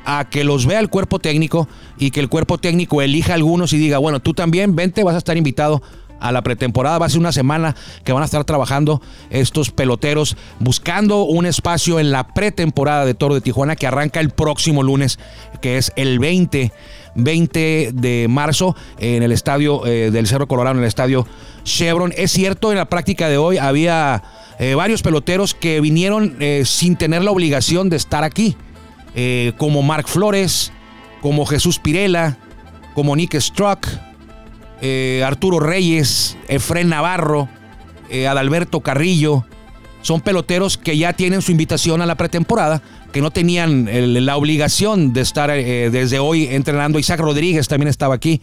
a 0.05 0.29
que 0.29 0.45
los 0.45 0.67
vea 0.67 0.81
el 0.81 0.91
cuerpo 0.91 1.19
técnico 1.19 1.67
y 1.99 2.11
que 2.11 2.21
el 2.21 2.29
cuerpo 2.29 2.59
técnico 2.59 3.01
elija 3.01 3.33
algunos 3.33 3.73
y 3.73 3.79
diga, 3.79 3.97
bueno, 3.97 4.21
tú 4.21 4.35
también, 4.35 4.77
vente, 4.77 5.03
vas 5.03 5.15
a 5.15 5.19
estar 5.19 5.39
invitado 5.39 5.83
a 6.21 6.33
la 6.33 6.43
pretemporada. 6.43 6.99
Va 6.99 7.07
a 7.07 7.09
ser 7.09 7.19
una 7.19 7.33
semana 7.33 7.75
que 8.05 8.13
van 8.13 8.23
a 8.23 8.27
estar 8.27 8.45
trabajando 8.45 9.01
estos 9.31 9.71
peloteros 9.71 10.37
buscando 10.59 11.25
un 11.25 11.47
espacio 11.47 11.99
en 11.99 12.11
la 12.11 12.29
pretemporada 12.29 13.05
de 13.05 13.15
Toro 13.15 13.35
de 13.35 13.41
Tijuana 13.41 13.77
que 13.77 13.87
arranca 13.87 14.21
el 14.21 14.31
próximo 14.31 14.83
lunes, 14.83 15.19
que 15.61 15.79
es 15.79 15.93
el 15.97 16.19
20. 16.19 16.73
20 17.15 17.91
de 17.93 18.27
marzo 18.29 18.77
en 18.99 19.23
el 19.23 19.33
estadio 19.33 19.85
eh, 19.87 20.11
del 20.13 20.27
Cerro 20.27 20.47
Colorado, 20.47 20.77
en 20.77 20.83
el 20.83 20.89
estadio 20.89 21.27
Chevron. 21.65 22.13
Es 22.17 22.31
cierto, 22.31 22.71
en 22.71 22.79
la 22.79 22.85
práctica 22.85 23.29
de 23.29 23.37
hoy 23.37 23.59
había 23.59 24.23
eh, 24.59 24.75
varios 24.75 25.03
peloteros 25.03 25.55
que 25.55 25.81
vinieron 25.81 26.37
eh, 26.41 26.63
sin 26.65 26.97
tener 26.97 27.23
la 27.23 27.31
obligación 27.31 27.91
de 27.91 27.97
estar 27.97 28.25
aquí, 28.25 28.57
como 29.59 29.83
Mark 29.83 30.07
Flores, 30.07 30.73
como 31.21 31.45
Jesús 31.45 31.81
Pirela, 31.81 32.39
como 32.95 33.17
Nick 33.17 33.35
Struck, 33.41 33.89
eh, 34.81 35.23
Arturo 35.25 35.61
Reyes, 35.61 36.37
Efren 36.49 36.89
Navarro, 36.89 37.49
eh, 38.09 38.27
Adalberto 38.27 38.81
Carrillo. 38.81 39.45
Son 40.03 40.21
peloteros 40.21 40.79
que 40.79 40.97
ya 40.97 41.13
tienen 41.13 41.43
su 41.43 41.53
invitación 41.53 42.01
a 42.01 42.07
la 42.07 42.15
pretemporada, 42.15 42.83
que 43.13 43.21
no 43.21 43.31
tenían 43.31 43.89
la 44.25 44.37
obligación 44.37 45.13
de 45.13 45.21
estar 45.21 45.51
eh, 45.51 45.91
desde 45.91 46.19
hoy 46.19 46.47
entrenando. 46.47 46.99
Isaac 46.99 47.21
Rodríguez 47.21 47.69
también 47.69 47.89
estaba 47.89 48.15
aquí. 48.15 48.41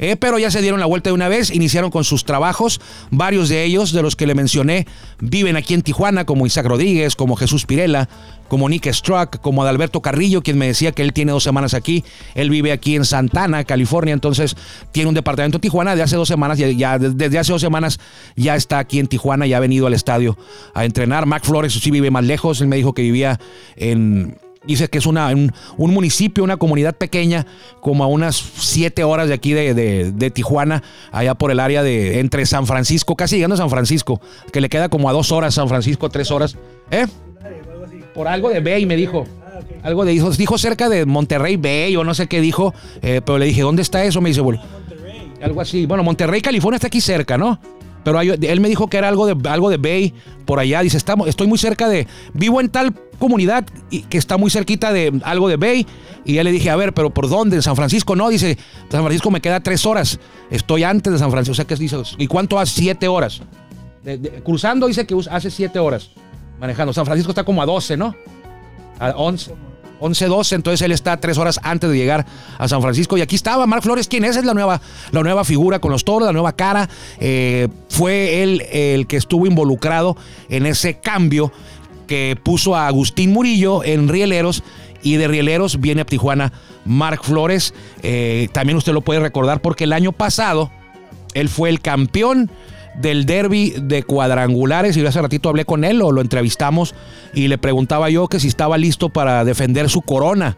Eh, 0.00 0.16
pero 0.16 0.38
ya 0.38 0.50
se 0.50 0.62
dieron 0.62 0.80
la 0.80 0.86
vuelta 0.86 1.10
de 1.10 1.14
una 1.14 1.28
vez, 1.28 1.50
iniciaron 1.50 1.90
con 1.90 2.04
sus 2.04 2.24
trabajos. 2.24 2.80
Varios 3.10 3.50
de 3.50 3.64
ellos, 3.64 3.92
de 3.92 4.02
los 4.02 4.16
que 4.16 4.26
le 4.26 4.34
mencioné, 4.34 4.86
viven 5.20 5.56
aquí 5.56 5.74
en 5.74 5.82
Tijuana, 5.82 6.24
como 6.24 6.46
Isaac 6.46 6.66
Rodríguez, 6.66 7.14
como 7.14 7.36
Jesús 7.36 7.66
Pirela, 7.66 8.08
como 8.48 8.68
Nick 8.68 8.90
Struck, 8.92 9.40
como 9.40 9.62
Adalberto 9.62 10.00
Carrillo, 10.00 10.42
quien 10.42 10.58
me 10.58 10.66
decía 10.66 10.92
que 10.92 11.02
él 11.02 11.12
tiene 11.12 11.32
dos 11.32 11.44
semanas 11.44 11.74
aquí. 11.74 12.02
Él 12.34 12.48
vive 12.48 12.72
aquí 12.72 12.96
en 12.96 13.04
Santana, 13.04 13.62
California, 13.64 14.14
entonces 14.14 14.56
tiene 14.90 15.08
un 15.08 15.14
departamento 15.14 15.58
en 15.58 15.60
Tijuana 15.60 15.94
de 15.94 16.02
hace 16.02 16.16
dos 16.16 16.28
semanas, 16.28 16.58
ya, 16.58 16.68
ya 16.68 16.98
desde 16.98 17.38
hace 17.38 17.52
dos 17.52 17.60
semanas 17.60 18.00
ya 18.36 18.56
está 18.56 18.78
aquí 18.78 18.98
en 18.98 19.06
Tijuana, 19.06 19.46
ya 19.46 19.58
ha 19.58 19.60
venido 19.60 19.86
al 19.86 19.94
estadio 19.94 20.38
a 20.74 20.86
entrenar. 20.86 21.26
Mac 21.26 21.44
Flores 21.44 21.74
sí 21.74 21.90
vive 21.90 22.10
más 22.10 22.24
lejos, 22.24 22.60
él 22.62 22.68
me 22.68 22.76
dijo 22.76 22.94
que 22.94 23.02
vivía 23.02 23.38
en 23.76 24.36
Dice 24.64 24.88
que 24.88 24.98
es 24.98 25.06
una, 25.06 25.28
un, 25.28 25.52
municipio, 25.78 26.44
una 26.44 26.58
comunidad 26.58 26.94
pequeña, 26.94 27.46
como 27.80 28.04
a 28.04 28.06
unas 28.06 28.36
siete 28.36 29.04
horas 29.04 29.28
de 29.28 29.34
aquí 29.34 29.54
de, 29.54 30.32
Tijuana, 30.34 30.82
allá 31.12 31.34
por 31.34 31.50
el 31.50 31.60
área 31.60 31.82
de 31.82 32.20
entre 32.20 32.44
San 32.44 32.66
Francisco, 32.66 33.16
casi 33.16 33.36
llegando 33.36 33.54
a 33.54 33.56
San 33.56 33.70
Francisco, 33.70 34.20
que 34.52 34.60
le 34.60 34.68
queda 34.68 34.90
como 34.90 35.08
a 35.08 35.12
dos 35.12 35.32
horas 35.32 35.54
San 35.54 35.68
Francisco, 35.68 36.10
tres 36.10 36.30
horas. 36.30 36.58
¿Eh? 36.90 37.06
Por 38.14 38.28
algo 38.28 38.50
de 38.50 38.60
Bay 38.60 38.84
me 38.84 38.96
dijo. 38.96 39.24
Algo 39.82 40.04
de 40.04 40.12
dijo, 40.12 40.30
dijo 40.32 40.58
cerca 40.58 40.90
de 40.90 41.06
Monterrey 41.06 41.56
Bay 41.56 41.96
o 41.96 42.04
no 42.04 42.12
sé 42.12 42.26
qué 42.26 42.42
dijo, 42.42 42.74
eh, 43.00 43.22
pero 43.24 43.38
le 43.38 43.46
dije, 43.46 43.62
¿dónde 43.62 43.80
está 43.80 44.04
eso? 44.04 44.20
Me 44.20 44.28
dice, 44.28 44.42
bueno, 44.42 44.60
algo 45.42 45.62
así. 45.62 45.86
Bueno, 45.86 46.02
Monterrey, 46.02 46.42
California 46.42 46.76
está 46.76 46.88
aquí 46.88 47.00
cerca, 47.00 47.38
¿no? 47.38 47.58
Pero 48.04 48.20
él 48.20 48.60
me 48.60 48.68
dijo 48.68 48.88
que 48.88 48.98
era 48.98 49.08
algo 49.08 49.26
de, 49.26 49.48
algo 49.48 49.70
de 49.70 49.78
Bay 49.78 50.14
por 50.44 50.58
allá. 50.58 50.82
Dice, 50.82 50.96
estamos, 50.96 51.28
estoy 51.28 51.46
muy 51.46 51.58
cerca 51.58 51.88
de. 51.88 52.06
Vivo 52.34 52.60
en 52.60 52.68
tal 52.68 52.94
comunidad 53.20 53.64
que 54.08 54.18
está 54.18 54.36
muy 54.36 54.50
cerquita 54.50 54.92
de 54.92 55.20
algo 55.22 55.48
de 55.48 55.56
Bay. 55.56 55.86
Y 56.24 56.34
ya 56.34 56.42
le 56.42 56.50
dije, 56.50 56.70
a 56.70 56.76
ver, 56.76 56.92
pero 56.92 57.10
¿por 57.10 57.28
dónde? 57.28 57.56
¿En 57.56 57.62
San 57.62 57.76
Francisco? 57.76 58.16
No, 58.16 58.28
dice, 58.28 58.58
San 58.88 59.02
Francisco 59.02 59.30
me 59.30 59.40
queda 59.40 59.60
tres 59.60 59.86
horas. 59.86 60.18
Estoy 60.50 60.82
antes 60.82 61.12
de 61.12 61.18
San 61.20 61.30
Francisco. 61.30 61.52
O 61.52 61.54
sea, 61.54 61.64
que 61.64 61.76
dice, 61.76 61.96
¿y 62.18 62.26
cuánto 62.26 62.58
hace? 62.58 62.80
Siete 62.80 63.06
horas. 63.06 63.40
cruzando 64.42 64.88
dice 64.88 65.06
que 65.06 65.16
hace 65.30 65.50
siete 65.52 65.78
horas 65.78 66.10
manejando. 66.58 66.92
San 66.92 67.06
Francisco 67.06 67.30
está 67.30 67.44
como 67.44 67.62
a 67.62 67.66
12, 67.66 67.96
¿no? 67.96 68.16
A 68.98 69.10
11. 69.10 69.54
11-12, 70.00 70.54
entonces 70.54 70.80
él 70.82 70.92
está 70.92 71.18
tres 71.18 71.38
horas 71.38 71.60
antes 71.62 71.90
de 71.90 71.96
llegar 71.96 72.26
a 72.58 72.68
San 72.68 72.80
Francisco. 72.82 73.18
Y 73.18 73.20
aquí 73.20 73.36
estaba 73.36 73.66
Marc 73.66 73.82
Flores, 73.82 74.08
¿quién 74.08 74.24
es? 74.24 74.36
Es 74.36 74.44
la 74.44 74.54
nueva, 74.54 74.80
la 75.12 75.22
nueva 75.22 75.44
figura 75.44 75.78
con 75.78 75.92
los 75.92 76.04
toros, 76.04 76.26
la 76.26 76.32
nueva 76.32 76.52
cara. 76.54 76.88
Eh, 77.18 77.68
fue 77.88 78.42
él 78.42 78.62
el 78.72 79.06
que 79.06 79.16
estuvo 79.16 79.46
involucrado 79.46 80.16
en 80.48 80.66
ese 80.66 81.00
cambio 81.00 81.52
que 82.10 82.36
puso 82.42 82.74
a 82.74 82.88
Agustín 82.88 83.32
Murillo 83.32 83.84
en 83.84 84.08
Rieleros. 84.08 84.64
Y 85.00 85.14
de 85.14 85.28
Rieleros 85.28 85.80
viene 85.80 86.00
a 86.00 86.04
Tijuana 86.04 86.52
Marc 86.84 87.22
Flores. 87.22 87.72
Eh, 88.02 88.48
también 88.52 88.76
usted 88.76 88.92
lo 88.92 89.02
puede 89.02 89.20
recordar 89.20 89.62
porque 89.62 89.84
el 89.84 89.92
año 89.92 90.10
pasado 90.10 90.72
él 91.34 91.48
fue 91.48 91.68
el 91.68 91.80
campeón 91.80 92.50
del 92.96 93.26
derby 93.26 93.74
de 93.80 94.02
cuadrangulares 94.02 94.96
y 94.96 95.06
hace 95.06 95.22
ratito 95.22 95.48
hablé 95.48 95.64
con 95.64 95.84
él 95.84 96.02
o 96.02 96.10
lo 96.10 96.20
entrevistamos 96.20 96.96
y 97.32 97.46
le 97.46 97.58
preguntaba 97.58 98.10
yo 98.10 98.26
que 98.26 98.40
si 98.40 98.48
estaba 98.48 98.76
listo 98.76 99.08
para 99.10 99.44
defender 99.44 99.88
su 99.88 100.02
corona 100.02 100.56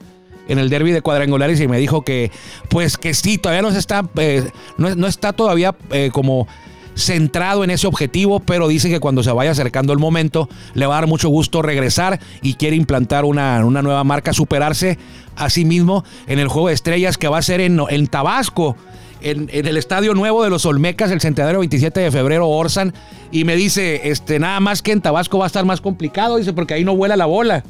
en 0.49 0.59
el 0.59 0.71
derby 0.71 0.93
de 0.93 1.03
cuadrangulares 1.03 1.61
y 1.61 1.69
me 1.69 1.77
dijo 1.77 2.01
que 2.01 2.31
pues 2.71 2.97
que 2.97 3.13
sí, 3.13 3.37
todavía 3.37 3.61
no 3.61 3.69
está, 3.69 4.09
eh, 4.17 4.51
no, 4.79 5.07
está 5.07 5.35
todavía 5.35 5.77
eh, 5.91 6.09
como 6.13 6.49
centrado 6.95 7.65
en 7.65 7.71
ese 7.71 7.87
objetivo, 7.87 8.41
pero 8.41 8.69
dice 8.69 8.91
que 8.91 9.01
cuando 9.01 9.23
se 9.23 9.33
vaya 9.33 9.51
acercando 9.51 9.93
el 9.93 9.99
momento 9.99 10.49
le 10.75 10.87
va 10.87 10.97
a 10.97 11.01
dar 11.01 11.09
mucho 11.09 11.29
gusto 11.29 11.63
regresar 11.63 12.21
y 12.43 12.55
quiere 12.55 12.77
implantar 12.77 13.25
una, 13.25 13.65
una 13.65 13.83
nueva 13.83 14.05
marca, 14.05 14.33
superarse 14.33 14.99
a 15.37 15.51
sí 15.51 15.65
mismo 15.65 16.05
en 16.27 16.39
el 16.39 16.49
juego 16.49 16.69
de 16.69 16.75
estrellas 16.75 17.19
que 17.19 17.29
va 17.29 17.39
a 17.39 17.43
ser 17.43 17.61
en, 17.61 17.81
en 17.89 18.07
Tabasco 18.07 18.77
en, 19.23 19.49
el 19.53 19.77
estadio 19.77 20.15
nuevo 20.15 20.43
de 20.43 20.51
los 20.51 20.67
Olmecas, 20.67 21.11
el 21.11 21.21
centenario 21.21 21.61
27 21.61 22.01
de 22.01 22.11
febrero, 22.11 22.49
Orsan, 22.49 22.93
y 23.31 23.45
me 23.45 23.57
dice, 23.57 24.09
este, 24.11 24.39
nada 24.39 24.61
más 24.61 24.83
que 24.83 24.93
en 24.93 25.01
Tabasco 25.01 25.39
va 25.39 25.45
a 25.45 25.47
estar 25.47 25.65
más 25.65 25.81
complicado, 25.81 26.37
dice, 26.37 26.53
porque 26.53 26.75
ahí 26.75 26.85
no 26.85 26.97
vuela 26.97 27.17
la 27.17 27.27
bola 27.27 27.65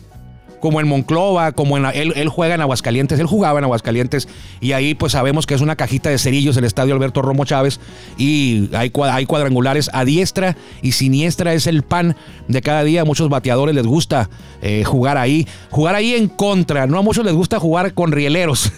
como 0.63 0.81
en 0.81 0.87
Monclova, 0.87 1.51
como 1.51 1.77
en 1.77 1.87
él, 1.87 2.13
él, 2.15 2.29
juega 2.29 2.55
en 2.55 2.61
Aguascalientes, 2.61 3.19
él 3.19 3.27
jugaba 3.27 3.59
en 3.59 3.65
Aguascalientes 3.65 4.29
y 4.61 4.73
ahí 4.73 4.95
pues 4.95 5.11
sabemos 5.11 5.45
que 5.45 5.55
es 5.55 5.61
una 5.61 5.75
cajita 5.75 6.09
de 6.09 6.19
cerillos 6.19 6.57
el 6.57 6.63
estadio 6.63 6.95
Alberto 6.95 7.21
Romo 7.21 7.45
Chávez 7.45 7.81
y 8.17 8.71
hay, 8.73 8.93
hay 9.11 9.27
cuadrangulares 9.27 9.91
a 9.93 10.05
diestra 10.05 10.57
y 10.81 10.93
siniestra, 10.93 11.53
es 11.53 11.67
el 11.67 11.83
pan 11.83 12.15
de 12.47 12.63
cada 12.63 12.85
día. 12.85 13.01
A 13.01 13.05
muchos 13.05 13.29
bateadores 13.29 13.75
les 13.75 13.85
gusta 13.85 14.31
eh, 14.63 14.85
jugar 14.85 15.19
ahí, 15.19 15.49
jugar 15.71 15.97
ahí 15.97 16.15
en 16.15 16.29
contra, 16.29 16.87
no 16.87 16.97
a 16.97 17.03
muchos 17.03 17.25
les 17.25 17.35
gusta 17.35 17.59
jugar 17.59 17.93
con 17.93 18.13
rieleros, 18.13 18.71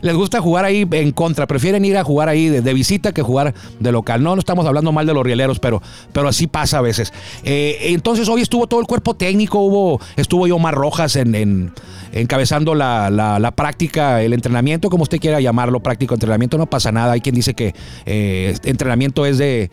les 0.00 0.14
gusta 0.14 0.40
jugar 0.40 0.64
ahí 0.64 0.86
en 0.90 1.12
contra, 1.12 1.46
prefieren 1.46 1.84
ir 1.84 1.96
a 1.96 2.04
jugar 2.04 2.28
ahí 2.28 2.48
de, 2.48 2.72
visita 2.74 3.12
que 3.12 3.22
jugar 3.22 3.54
de 3.78 3.92
local. 3.92 4.22
No, 4.22 4.34
no 4.34 4.40
estamos 4.40 4.66
hablando 4.66 4.92
mal 4.92 5.06
de 5.06 5.14
los 5.14 5.24
rieleros, 5.24 5.58
pero, 5.58 5.82
pero 6.12 6.28
así 6.28 6.46
pasa 6.46 6.78
a 6.78 6.80
veces. 6.80 7.12
Eh, 7.44 7.78
entonces 7.88 8.28
hoy 8.28 8.42
estuvo 8.42 8.66
todo 8.66 8.80
el 8.80 8.86
cuerpo 8.86 9.14
técnico, 9.14 9.58
hubo, 9.58 10.00
estuvo 10.16 10.42
Omar 10.52 10.74
Rojas 10.74 11.16
en 11.16 11.32
en, 11.34 11.72
encabezando 12.12 12.74
la, 12.74 13.52
práctica, 13.56 14.22
el 14.22 14.32
entrenamiento, 14.32 14.90
como 14.90 15.02
usted 15.02 15.18
quiera 15.18 15.40
llamarlo, 15.40 15.80
práctico 15.80 16.14
entrenamiento, 16.14 16.58
no 16.58 16.66
pasa 16.66 16.92
nada. 16.92 17.12
Hay 17.12 17.20
quien 17.20 17.34
dice 17.34 17.54
que 17.54 17.74
eh, 18.06 18.54
entrenamiento 18.64 19.26
es 19.26 19.38
de, 19.38 19.70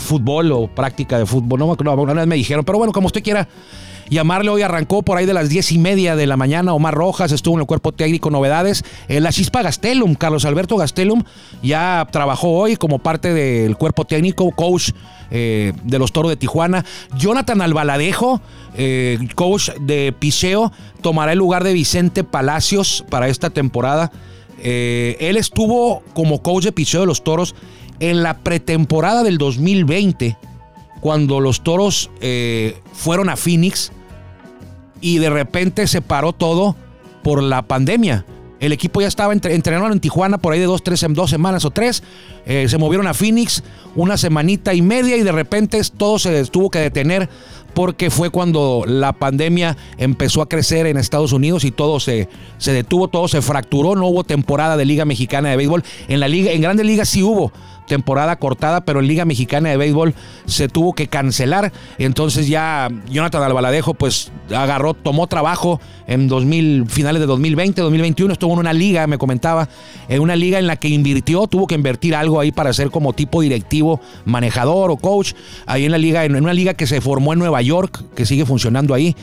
fútbol 0.00 0.52
o 0.52 0.66
práctica 0.68 1.18
de 1.18 1.26
fútbol. 1.26 1.58
No, 1.60 1.76
no, 1.82 2.02
una 2.02 2.14
vez 2.14 2.26
me 2.26 2.36
dijeron, 2.36 2.64
pero 2.64 2.78
bueno, 2.78 2.92
como 2.92 3.06
usted 3.06 3.22
quiera 3.22 3.48
llamarle. 4.10 4.50
Hoy 4.50 4.62
arrancó 4.62 5.02
por 5.02 5.18
ahí 5.18 5.26
de 5.26 5.34
las 5.34 5.48
diez 5.48 5.72
y 5.72 5.78
media 5.78 6.16
de 6.16 6.26
la 6.26 6.36
mañana. 6.36 6.72
Omar 6.74 6.94
Rojas 6.94 7.32
estuvo 7.32 7.54
en 7.54 7.60
el 7.60 7.66
cuerpo 7.66 7.92
técnico, 7.92 8.30
novedades. 8.30 8.84
En 9.08 9.22
la 9.22 9.32
chispa 9.32 9.62
Gastelum, 9.62 10.14
Carlos 10.14 10.44
Alberto 10.44 10.76
Gastelum, 10.76 11.24
ya 11.62 12.06
trabajó 12.10 12.50
hoy 12.50 12.76
como 12.76 12.98
parte 12.98 13.32
del 13.32 13.76
cuerpo 13.76 14.04
técnico, 14.04 14.50
coach 14.52 14.90
eh, 15.30 15.72
de 15.84 15.98
los 15.98 16.12
Toros 16.12 16.30
de 16.30 16.36
Tijuana. 16.36 16.84
Jonathan 17.16 17.60
Albaladejo, 17.60 18.40
eh, 18.74 19.18
coach 19.34 19.70
de 19.80 20.14
Piseo, 20.18 20.72
tomará 21.02 21.32
el 21.32 21.38
lugar 21.38 21.64
de 21.64 21.72
Vicente 21.72 22.24
Palacios 22.24 23.04
para 23.10 23.28
esta 23.28 23.50
temporada. 23.50 24.10
Eh, 24.60 25.16
él 25.20 25.36
estuvo 25.36 26.02
como 26.14 26.42
coach 26.42 26.64
de 26.64 26.72
Piseo 26.72 27.00
de 27.00 27.06
los 27.06 27.24
Toros 27.24 27.54
en 28.00 28.22
la 28.22 28.38
pretemporada 28.38 29.22
del 29.22 29.38
2020, 29.38 30.36
cuando 31.00 31.40
los 31.40 31.62
Toros 31.62 32.10
fueron 32.92 33.28
a 33.28 33.36
Phoenix 33.36 33.92
y 35.00 35.18
de 35.18 35.30
repente 35.30 35.86
se 35.86 36.02
paró 36.02 36.32
todo 36.32 36.76
por 37.22 37.42
la 37.42 37.62
pandemia. 37.62 38.24
El 38.60 38.72
equipo 38.72 39.00
ya 39.00 39.06
estaba 39.06 39.32
entrenando 39.32 39.92
en 39.92 40.00
Tijuana 40.00 40.38
por 40.38 40.52
ahí 40.52 40.58
de 40.58 40.66
dos, 40.66 40.82
tres, 40.82 41.04
dos 41.10 41.30
semanas 41.30 41.64
o 41.64 41.70
tres. 41.70 42.02
Eh, 42.44 42.66
se 42.68 42.76
movieron 42.76 43.06
a 43.06 43.14
Phoenix 43.14 43.62
una 43.94 44.16
semanita 44.16 44.74
y 44.74 44.82
media 44.82 45.16
y 45.16 45.22
de 45.22 45.30
repente 45.30 45.80
todo 45.96 46.18
se 46.18 46.44
tuvo 46.46 46.70
que 46.70 46.80
detener 46.80 47.28
porque 47.74 48.10
fue 48.10 48.30
cuando 48.30 48.82
la 48.86 49.12
pandemia 49.12 49.76
empezó 49.98 50.42
a 50.42 50.48
crecer 50.48 50.86
en 50.86 50.96
Estados 50.96 51.32
Unidos 51.32 51.64
y 51.64 51.70
todo 51.70 52.00
se, 52.00 52.28
se 52.56 52.72
detuvo, 52.72 53.06
todo 53.06 53.28
se 53.28 53.42
fracturó, 53.42 53.94
no 53.94 54.08
hubo 54.08 54.24
temporada 54.24 54.76
de 54.76 54.84
Liga 54.84 55.04
Mexicana 55.04 55.50
de 55.50 55.56
Béisbol. 55.56 55.84
En 56.08 56.18
la 56.18 56.26
liga, 56.26 56.50
en 56.50 56.60
Grandes 56.60 56.86
Ligas 56.86 57.08
sí 57.08 57.22
hubo, 57.22 57.52
temporada 57.88 58.36
cortada, 58.36 58.82
pero 58.82 59.00
en 59.00 59.08
Liga 59.08 59.24
Mexicana 59.24 59.70
de 59.70 59.76
Béisbol 59.76 60.14
se 60.46 60.68
tuvo 60.68 60.92
que 60.92 61.08
cancelar. 61.08 61.72
Entonces 61.98 62.46
ya 62.46 62.88
Jonathan 63.10 63.42
Albaladejo 63.42 63.94
pues 63.94 64.30
agarró, 64.54 64.94
tomó 64.94 65.26
trabajo 65.26 65.80
en 66.06 66.28
2000, 66.28 66.86
finales 66.88 67.20
de 67.20 67.26
2020, 67.26 67.80
2021, 67.80 68.32
estuvo 68.32 68.52
en 68.52 68.60
una 68.60 68.72
liga, 68.72 69.06
me 69.06 69.18
comentaba, 69.18 69.68
en 70.08 70.20
una 70.20 70.36
liga 70.36 70.58
en 70.58 70.66
la 70.66 70.76
que 70.76 70.88
invirtió, 70.88 71.46
tuvo 71.46 71.66
que 71.66 71.74
invertir 71.74 72.14
algo 72.14 72.40
ahí 72.40 72.52
para 72.52 72.72
ser 72.72 72.90
como 72.90 73.12
tipo 73.12 73.40
directivo, 73.40 74.00
manejador 74.24 74.90
o 74.90 74.96
coach, 74.96 75.32
ahí 75.66 75.84
en 75.84 75.90
la 75.90 75.98
liga, 75.98 76.24
en 76.24 76.36
una 76.36 76.54
liga 76.54 76.74
que 76.74 76.86
se 76.86 77.00
formó 77.00 77.32
en 77.32 77.40
Nueva 77.40 77.60
York, 77.62 78.04
que 78.14 78.24
sigue 78.24 78.46
funcionando 78.46 78.94
ahí. 78.94 79.16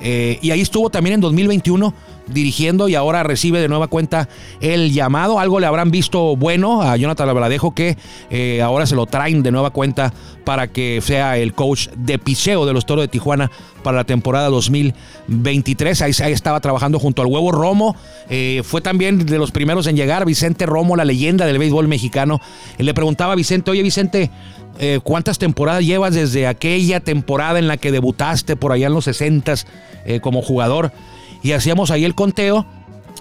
Eh, 0.00 0.38
y 0.42 0.50
ahí 0.50 0.60
estuvo 0.60 0.90
también 0.90 1.14
en 1.14 1.20
2021 1.20 1.94
dirigiendo 2.28 2.88
y 2.88 2.94
ahora 2.94 3.22
recibe 3.22 3.60
de 3.60 3.68
nueva 3.68 3.88
cuenta 3.88 4.28
el 4.60 4.92
llamado. 4.92 5.38
Algo 5.38 5.60
le 5.60 5.66
habrán 5.66 5.90
visto 5.90 6.36
bueno 6.36 6.82
a 6.82 6.96
Jonathan 6.96 7.28
Albaladejo 7.28 7.74
que 7.74 7.96
eh, 8.30 8.62
ahora 8.62 8.86
se 8.86 8.94
lo 8.94 9.06
traen 9.06 9.42
de 9.42 9.50
nueva 9.50 9.70
cuenta 9.70 10.12
para 10.44 10.68
que 10.68 11.00
sea 11.02 11.36
el 11.36 11.54
coach 11.54 11.88
de 11.96 12.18
picheo 12.18 12.66
de 12.66 12.72
los 12.72 12.86
Toros 12.86 13.04
de 13.04 13.08
Tijuana 13.08 13.50
para 13.82 13.98
la 13.98 14.04
temporada 14.04 14.48
2023. 14.48 16.02
Ahí, 16.02 16.32
estaba 16.32 16.60
trabajando 16.60 16.98
junto 16.98 17.22
al 17.22 17.28
huevo 17.28 17.52
Romo. 17.52 17.96
Eh, 18.28 18.62
fue 18.64 18.80
también 18.80 19.24
de 19.24 19.38
los 19.38 19.50
primeros 19.50 19.86
en 19.86 19.96
llegar 19.96 20.24
Vicente 20.24 20.66
Romo, 20.66 20.96
la 20.96 21.04
leyenda 21.04 21.46
del 21.46 21.58
béisbol 21.58 21.88
mexicano. 21.88 22.40
le 22.78 22.94
preguntaba 22.94 23.32
a 23.32 23.36
Vicente, 23.36 23.70
oye 23.70 23.82
Vicente, 23.82 24.30
eh, 24.78 25.00
¿cuántas 25.02 25.38
temporadas 25.38 25.84
llevas 25.84 26.14
desde 26.14 26.46
aquella 26.46 27.00
temporada 27.00 27.58
en 27.58 27.68
la 27.68 27.76
que 27.76 27.92
debutaste 27.92 28.56
por 28.56 28.72
allá 28.72 28.86
en 28.86 28.94
los 28.94 29.04
60 29.04 29.54
como 30.22 30.42
jugador? 30.42 30.92
Y 31.42 31.52
hacíamos 31.52 31.90
ahí 31.90 32.04
el 32.04 32.14
conteo, 32.14 32.66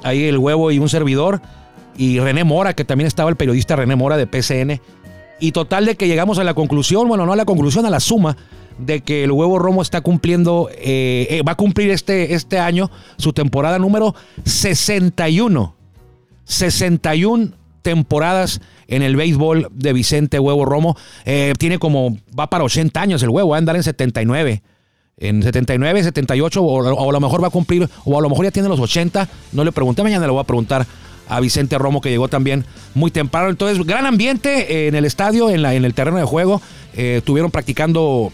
ahí 0.03 0.25
el 0.25 0.37
huevo 0.37 0.71
y 0.71 0.79
un 0.79 0.89
servidor, 0.89 1.41
y 1.97 2.19
René 2.19 2.43
Mora, 2.43 2.73
que 2.73 2.85
también 2.85 3.07
estaba 3.07 3.29
el 3.29 3.35
periodista 3.35 3.75
René 3.75 3.95
Mora 3.95 4.17
de 4.17 4.27
PCN. 4.27 4.79
Y 5.39 5.51
total 5.51 5.85
de 5.85 5.95
que 5.95 6.07
llegamos 6.07 6.39
a 6.39 6.43
la 6.43 6.53
conclusión, 6.53 7.07
bueno, 7.07 7.25
no 7.25 7.33
a 7.33 7.35
la 7.35 7.45
conclusión, 7.45 7.85
a 7.85 7.89
la 7.89 7.99
suma, 7.99 8.37
de 8.77 9.01
que 9.01 9.23
el 9.23 9.31
huevo 9.31 9.59
Romo 9.59 9.81
está 9.81 10.01
cumpliendo, 10.01 10.69
eh, 10.71 11.27
eh, 11.29 11.41
va 11.47 11.53
a 11.53 11.55
cumplir 11.55 11.89
este, 11.89 12.33
este 12.33 12.59
año 12.59 12.89
su 13.17 13.33
temporada 13.33 13.79
número 13.79 14.15
61. 14.45 15.75
61 16.45 17.53
temporadas 17.87 18.59
en 18.89 19.01
el 19.01 19.15
béisbol 19.15 19.69
de 19.71 19.93
Vicente 19.93 20.39
Huevo 20.39 20.65
Romo. 20.65 20.97
Eh, 21.23 21.53
tiene 21.57 21.79
como, 21.79 22.17
va 22.37 22.49
para 22.49 22.65
80 22.65 22.99
años 22.99 23.23
el 23.23 23.29
huevo, 23.29 23.51
va 23.51 23.55
a 23.55 23.59
andar 23.59 23.77
en 23.77 23.83
79 23.83 24.61
en 25.19 25.41
79, 25.41 26.03
78, 26.03 26.61
o, 26.61 27.09
a 27.09 27.11
lo 27.11 27.19
mejor 27.21 27.41
va 27.41 27.47
a 27.47 27.49
cumplir, 27.49 27.89
o 28.03 28.19
a 28.19 28.21
lo 28.21 28.29
mejor 28.29 28.43
ya 28.43 28.51
tiene 28.51 28.67
los 28.67 28.79
80. 28.81 29.29
No 29.53 29.63
le 29.63 29.71
pregunté, 29.71 30.03
mañana 30.03 30.25
le 30.25 30.33
voy 30.33 30.41
a 30.41 30.43
preguntar 30.43 30.85
a 31.29 31.39
Vicente 31.39 31.77
Romo, 31.77 32.01
que 32.01 32.09
llegó 32.09 32.27
también 32.27 32.65
muy 32.93 33.09
temprano. 33.09 33.49
Entonces, 33.49 33.83
gran 33.85 34.05
ambiente 34.05 34.87
en 34.87 34.95
el 34.95 35.05
estadio, 35.05 35.49
en, 35.49 35.61
la, 35.61 35.73
en 35.75 35.85
el 35.85 35.93
terreno 35.93 36.17
de 36.17 36.25
juego. 36.25 36.61
Eh, 36.93 37.15
estuvieron 37.19 37.51
practicando 37.51 38.33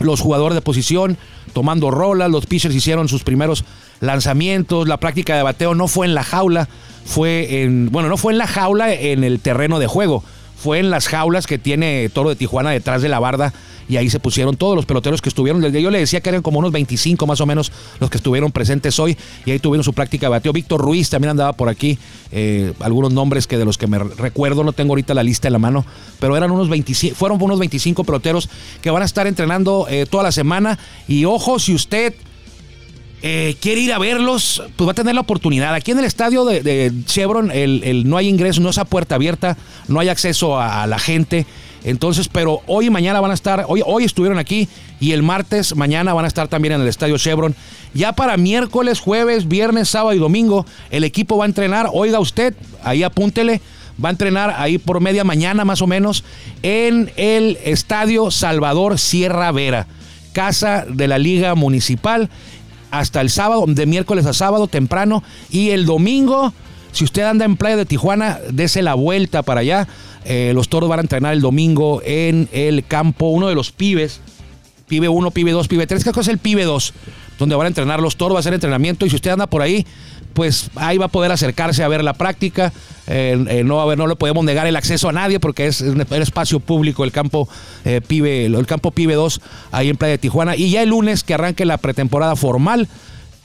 los 0.00 0.20
jugadores 0.20 0.54
de 0.54 0.62
posición, 0.62 1.18
tomando 1.52 1.90
rolas, 1.90 2.30
los 2.30 2.46
pitchers 2.46 2.74
hicieron 2.74 3.06
sus 3.06 3.22
primeros 3.22 3.64
lanzamientos, 4.00 4.88
la 4.88 4.96
práctica 4.96 5.36
de 5.36 5.42
bateo 5.42 5.74
no 5.74 5.86
fue 5.86 6.06
en 6.06 6.14
la 6.14 6.24
jaula, 6.24 6.68
fue 7.04 7.62
en, 7.62 7.90
bueno, 7.90 8.08
no 8.08 8.16
fue 8.16 8.32
en 8.32 8.38
la 8.38 8.46
jaula, 8.46 8.92
en 8.92 9.24
el 9.24 9.40
terreno 9.40 9.78
de 9.78 9.86
juego, 9.86 10.22
fue 10.56 10.78
en 10.78 10.90
las 10.90 11.08
jaulas 11.08 11.46
que 11.46 11.58
tiene 11.58 12.08
Toro 12.08 12.28
de 12.28 12.36
Tijuana 12.36 12.70
detrás 12.70 13.02
de 13.02 13.08
la 13.08 13.18
barda 13.18 13.52
y 13.88 13.96
ahí 13.96 14.08
se 14.08 14.20
pusieron 14.20 14.56
todos 14.56 14.76
los 14.76 14.86
peloteros 14.86 15.20
que 15.20 15.28
estuvieron. 15.28 15.60
Yo 15.72 15.90
le 15.90 15.98
decía 15.98 16.20
que 16.20 16.28
eran 16.28 16.40
como 16.40 16.58
unos 16.60 16.72
25 16.72 17.26
más 17.26 17.40
o 17.40 17.46
menos 17.46 17.72
los 18.00 18.10
que 18.10 18.18
estuvieron 18.18 18.52
presentes 18.52 18.98
hoy 18.98 19.16
y 19.44 19.50
ahí 19.50 19.58
tuvieron 19.58 19.84
su 19.84 19.92
práctica 19.92 20.26
de 20.26 20.30
bateo. 20.30 20.52
Víctor 20.52 20.80
Ruiz 20.80 21.10
también 21.10 21.30
andaba 21.30 21.52
por 21.52 21.68
aquí, 21.68 21.98
eh, 22.30 22.72
algunos 22.80 23.12
nombres 23.12 23.46
que 23.46 23.58
de 23.58 23.64
los 23.64 23.76
que 23.76 23.86
me 23.86 23.98
recuerdo, 23.98 24.64
no 24.64 24.72
tengo 24.72 24.92
ahorita 24.92 25.14
la 25.14 25.22
lista 25.22 25.48
en 25.48 25.52
la 25.52 25.58
mano, 25.58 25.84
pero 26.20 26.36
eran 26.36 26.50
unos 26.50 26.68
25, 26.68 27.16
fueron 27.16 27.42
unos 27.42 27.58
25 27.58 28.04
peloteros 28.04 28.48
que 28.80 28.90
van 28.90 29.02
a 29.02 29.04
estar 29.04 29.26
entrenando 29.26 29.86
eh, 29.90 30.06
toda 30.08 30.22
la 30.22 30.32
semana 30.32 30.78
y 31.08 31.24
ojo, 31.24 31.58
si 31.58 31.74
usted... 31.74 32.14
Eh, 33.24 33.56
quiere 33.60 33.80
ir 33.80 33.92
a 33.92 33.98
verlos, 33.98 34.62
pues 34.76 34.88
va 34.88 34.92
a 34.92 34.94
tener 34.94 35.14
la 35.14 35.20
oportunidad. 35.20 35.74
Aquí 35.74 35.92
en 35.92 36.00
el 36.00 36.04
estadio 36.04 36.44
de, 36.44 36.92
Chevron 37.06 37.50
el, 37.52 38.08
no 38.08 38.16
hay 38.16 38.28
ingreso, 38.28 38.60
no 38.60 38.70
es 38.70 38.78
a 38.78 38.84
puerta 38.84 39.14
abierta, 39.14 39.56
no 39.86 40.00
hay 40.00 40.08
acceso 40.08 40.60
a 40.60 40.86
la 40.86 40.98
gente. 40.98 41.46
Entonces, 41.84 42.28
pero 42.28 42.60
hoy 42.66 42.86
y 42.86 42.90
mañana 42.90 43.20
van 43.20 43.32
a 43.32 43.34
estar, 43.34 43.64
hoy, 43.68 43.82
hoy 43.84 44.04
estuvieron 44.04 44.38
aquí 44.38 44.68
y 45.00 45.12
el 45.12 45.22
martes, 45.22 45.74
mañana 45.74 46.14
van 46.14 46.24
a 46.24 46.28
estar 46.28 46.48
también 46.48 46.74
en 46.74 46.80
el 46.80 46.88
Estadio 46.88 47.18
Chevron. 47.18 47.56
Ya 47.92 48.12
para 48.12 48.36
miércoles, 48.36 49.00
jueves, 49.00 49.48
viernes, 49.48 49.88
sábado 49.88 50.14
y 50.14 50.18
domingo, 50.18 50.64
el 50.90 51.04
equipo 51.04 51.36
va 51.36 51.44
a 51.44 51.48
entrenar. 51.48 51.88
Oiga 51.92 52.20
usted, 52.20 52.54
ahí 52.84 53.02
apúntele, 53.02 53.60
va 54.02 54.10
a 54.10 54.12
entrenar 54.12 54.54
ahí 54.58 54.78
por 54.78 55.00
media 55.00 55.24
mañana 55.24 55.64
más 55.64 55.82
o 55.82 55.86
menos 55.86 56.24
en 56.62 57.10
el 57.16 57.58
Estadio 57.64 58.30
Salvador 58.30 58.98
Sierra 58.98 59.50
Vera, 59.50 59.88
casa 60.32 60.86
de 60.88 61.08
la 61.08 61.18
Liga 61.18 61.56
Municipal, 61.56 62.30
hasta 62.92 63.20
el 63.20 63.30
sábado, 63.30 63.64
de 63.66 63.86
miércoles 63.86 64.26
a 64.26 64.32
sábado 64.32 64.68
temprano 64.68 65.24
y 65.50 65.70
el 65.70 65.84
domingo. 65.84 66.54
Si 66.92 67.02
usted 67.02 67.22
anda 67.22 67.44
en 67.44 67.56
Playa 67.56 67.76
de 67.76 67.86
Tijuana, 67.86 68.38
dese 68.50 68.82
la 68.82 68.94
vuelta 68.94 69.42
para 69.42 69.60
allá 69.60 69.88
eh, 70.24 70.52
los 70.54 70.68
toros 70.68 70.88
van 70.88 71.00
a 71.00 71.02
entrenar 71.02 71.32
el 71.32 71.40
domingo 71.40 72.00
en 72.04 72.48
el 72.52 72.84
campo, 72.84 73.26
uno 73.26 73.48
de 73.48 73.54
los 73.54 73.72
pibes, 73.72 74.20
pibe 74.86 75.08
1, 75.08 75.30
pibe 75.32 75.50
2, 75.50 75.68
pibe 75.68 75.86
3, 75.86 76.04
¿qué 76.04 76.10
cosa 76.10 76.30
es 76.30 76.34
el 76.34 76.38
pibe 76.38 76.64
2? 76.64 76.94
Donde 77.38 77.56
van 77.56 77.64
a 77.64 77.68
entrenar 77.68 78.00
los 78.00 78.16
toros, 78.16 78.36
va 78.36 78.40
a 78.40 78.42
ser 78.42 78.54
entrenamiento 78.54 79.04
y 79.04 79.10
si 79.10 79.16
usted 79.16 79.30
anda 79.32 79.48
por 79.48 79.62
ahí, 79.62 79.84
pues 80.32 80.70
ahí 80.74 80.98
va 80.98 81.06
a 81.06 81.08
poder 81.08 81.32
acercarse 81.32 81.82
a 81.82 81.88
ver 81.88 82.02
la 82.02 82.14
práctica. 82.14 82.72
Eh, 83.06 83.44
eh, 83.48 83.64
no, 83.64 83.80
a 83.80 83.86
ver, 83.86 83.98
no 83.98 84.06
le 84.06 84.16
podemos 84.16 84.44
negar 84.44 84.66
el 84.66 84.76
acceso 84.76 85.08
a 85.08 85.12
nadie 85.12 85.40
porque 85.40 85.66
es 85.66 85.80
el 85.80 86.06
espacio 86.10 86.60
público, 86.60 87.04
el 87.04 87.12
campo 87.12 87.48
Pibe, 88.06 88.46
el 88.46 88.66
campo 88.66 88.90
Pibe 88.90 89.14
2, 89.14 89.40
ahí 89.72 89.88
en 89.88 89.96
Playa 89.96 90.12
de 90.12 90.18
Tijuana. 90.18 90.56
Y 90.56 90.70
ya 90.70 90.82
el 90.82 90.90
lunes 90.90 91.24
que 91.24 91.34
arranque 91.34 91.64
la 91.64 91.78
pretemporada 91.78 92.36
formal, 92.36 92.88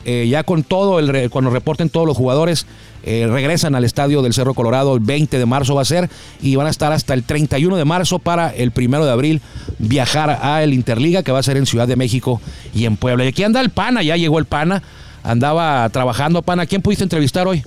ya 0.05 0.43
con 0.43 0.63
todo, 0.63 1.01
cuando 1.29 1.51
reporten 1.51 1.89
todos 1.89 2.07
los 2.07 2.15
jugadores, 2.15 2.65
eh, 3.09 3.25
regresan 3.25 3.73
al 3.73 3.85
estadio 3.85 4.21
del 4.21 4.33
Cerro 4.33 4.53
Colorado 4.53 4.93
el 4.93 4.99
20 4.99 5.39
de 5.39 5.45
marzo 5.45 5.75
va 5.75 5.83
a 5.83 5.85
ser 5.85 6.09
y 6.41 6.57
van 6.57 6.67
a 6.67 6.69
estar 6.69 6.91
hasta 6.91 7.13
el 7.13 7.23
31 7.23 7.77
de 7.77 7.85
marzo 7.85 8.19
para 8.19 8.49
el 8.49 8.71
primero 8.71 9.05
de 9.05 9.11
abril 9.11 9.41
viajar 9.79 10.39
a 10.41 10.61
el 10.61 10.73
Interliga 10.73 11.23
que 11.23 11.31
va 11.31 11.39
a 11.39 11.43
ser 11.43 11.55
en 11.55 11.65
Ciudad 11.65 11.87
de 11.87 11.95
México 11.95 12.41
y 12.73 12.83
en 12.83 12.97
Puebla. 12.97 13.23
Y 13.23 13.29
aquí 13.29 13.43
anda 13.43 13.61
el 13.61 13.69
Pana, 13.69 14.03
ya 14.03 14.17
llegó 14.17 14.39
el 14.39 14.45
Pana, 14.45 14.83
andaba 15.23 15.87
trabajando. 15.89 16.41
Pana, 16.41 16.65
¿quién 16.65 16.81
pudiste 16.81 17.03
entrevistar 17.03 17.47
hoy? 17.47 17.63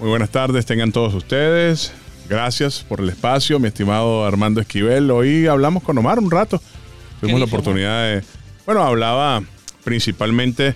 Muy 0.00 0.08
buenas 0.08 0.30
tardes, 0.30 0.66
tengan 0.66 0.92
todos 0.92 1.14
ustedes. 1.14 1.92
Gracias 2.28 2.84
por 2.88 3.00
el 3.00 3.08
espacio, 3.08 3.58
mi 3.58 3.68
estimado 3.68 4.24
Armando 4.24 4.60
Esquivel. 4.60 5.10
Hoy 5.10 5.46
hablamos 5.46 5.82
con 5.82 5.98
Omar 5.98 6.18
un 6.18 6.30
rato. 6.30 6.60
Tuvimos 7.20 7.40
la 7.40 7.46
oportunidad 7.46 8.02
de... 8.02 8.24
Bueno, 8.66 8.82
hablaba 8.82 9.42
principalmente 9.84 10.74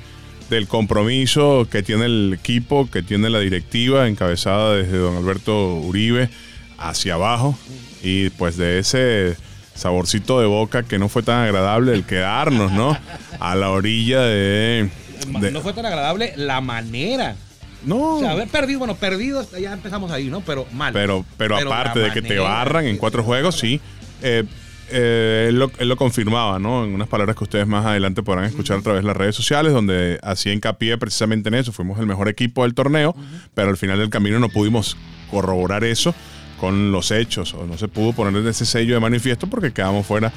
del 0.51 0.69
compromiso 0.69 1.67
que 1.71 1.83
tiene 1.83 2.07
el 2.07 2.33
equipo, 2.39 2.89
que 2.91 3.03
tiene 3.03 3.31
la 3.31 3.41
directiva 3.41 4.09
encabezada 4.09 4.75
desde 4.75 4.99
don 4.99 5.17
Alberto 5.17 5.75
Uribe 5.77 6.31
hacia 6.79 7.15
abajo 7.15 7.59
y 8.03 8.31
pues 8.31 8.57
de 8.57 8.79
ese 8.79 9.37
saborcito 9.75 10.41
de 10.41 10.47
boca 10.47 10.83
que 10.83 10.99
no 10.99 11.09
fue 11.09 11.23
tan 11.23 11.45
agradable 11.45 11.93
el 11.93 12.05
quedarnos, 12.05 12.73
¿no? 12.73 12.97
A 13.41 13.55
la 13.55 13.71
orilla 13.71 14.21
de... 14.21 14.91
no 15.27 15.61
fue 15.61 15.73
tan 15.73 15.87
agradable 15.87 16.33
la 16.37 16.61
manera. 16.61 17.37
No. 17.85 18.17
O 18.17 18.21
sea, 18.21 18.33
haber 18.33 18.49
perdido, 18.49 18.81
bueno, 18.81 18.97
perdido, 18.97 19.47
ya 19.59 19.73
empezamos 19.73 20.11
ahí, 20.11 20.29
¿no? 20.29 20.41
Pero 20.41 20.67
mal. 20.73 20.93
Pero, 20.93 21.25
pero, 21.37 21.57
aparte 21.57 22.01
de 22.01 22.11
que 22.11 22.23
te 22.23 22.39
barran 22.39 22.87
en 22.87 22.97
cuatro 22.97 23.23
juegos, 23.23 23.57
sí. 23.57 23.81
Eh, 24.23 24.45
eh, 24.91 25.47
él, 25.51 25.59
lo, 25.59 25.97
confirmaba, 25.97 26.59
¿no? 26.59 26.85
En 26.85 26.95
unas 26.95 27.09
palabras 27.09 27.37
que 27.37 27.45
ustedes 27.45 27.67
más 27.67 27.85
adelante 27.85 28.23
podrán 28.23 28.45
escuchar 28.45 28.79
a 28.79 28.83
través 28.83 29.03
de 29.03 29.07
las 29.07 29.17
redes 29.17 29.37
sociales, 29.37 29.73
donde 29.73 30.19
hacía 30.23 30.53
hincapié 30.53 30.97
precisamente 30.99 31.49
en 31.51 31.55
eso. 31.57 31.73
Fuimos 31.73 31.99
el 32.01 32.07
mejor 32.07 32.29
equipo 32.29 32.63
del 32.63 32.75
torneo, 32.75 33.15
pero 33.55 33.69
al 33.69 33.77
final 33.77 33.99
del 33.99 34.11
camino 34.11 34.39
no 34.39 34.49
pudimos 34.49 34.97
corroborar 35.31 35.85
eso 35.85 36.15
con 36.59 36.91
los 36.91 37.11
hechos, 37.11 37.55
o 37.55 37.67
no 37.67 37.79
se 37.79 37.87
pudo 37.87 38.13
poner 38.13 38.45
ese 38.47 38.67
sello 38.67 38.95
de 38.95 39.01
manifiesto 39.01 39.47
porque 39.47 39.73
quedamos 39.73 40.05
fuera 40.05 40.33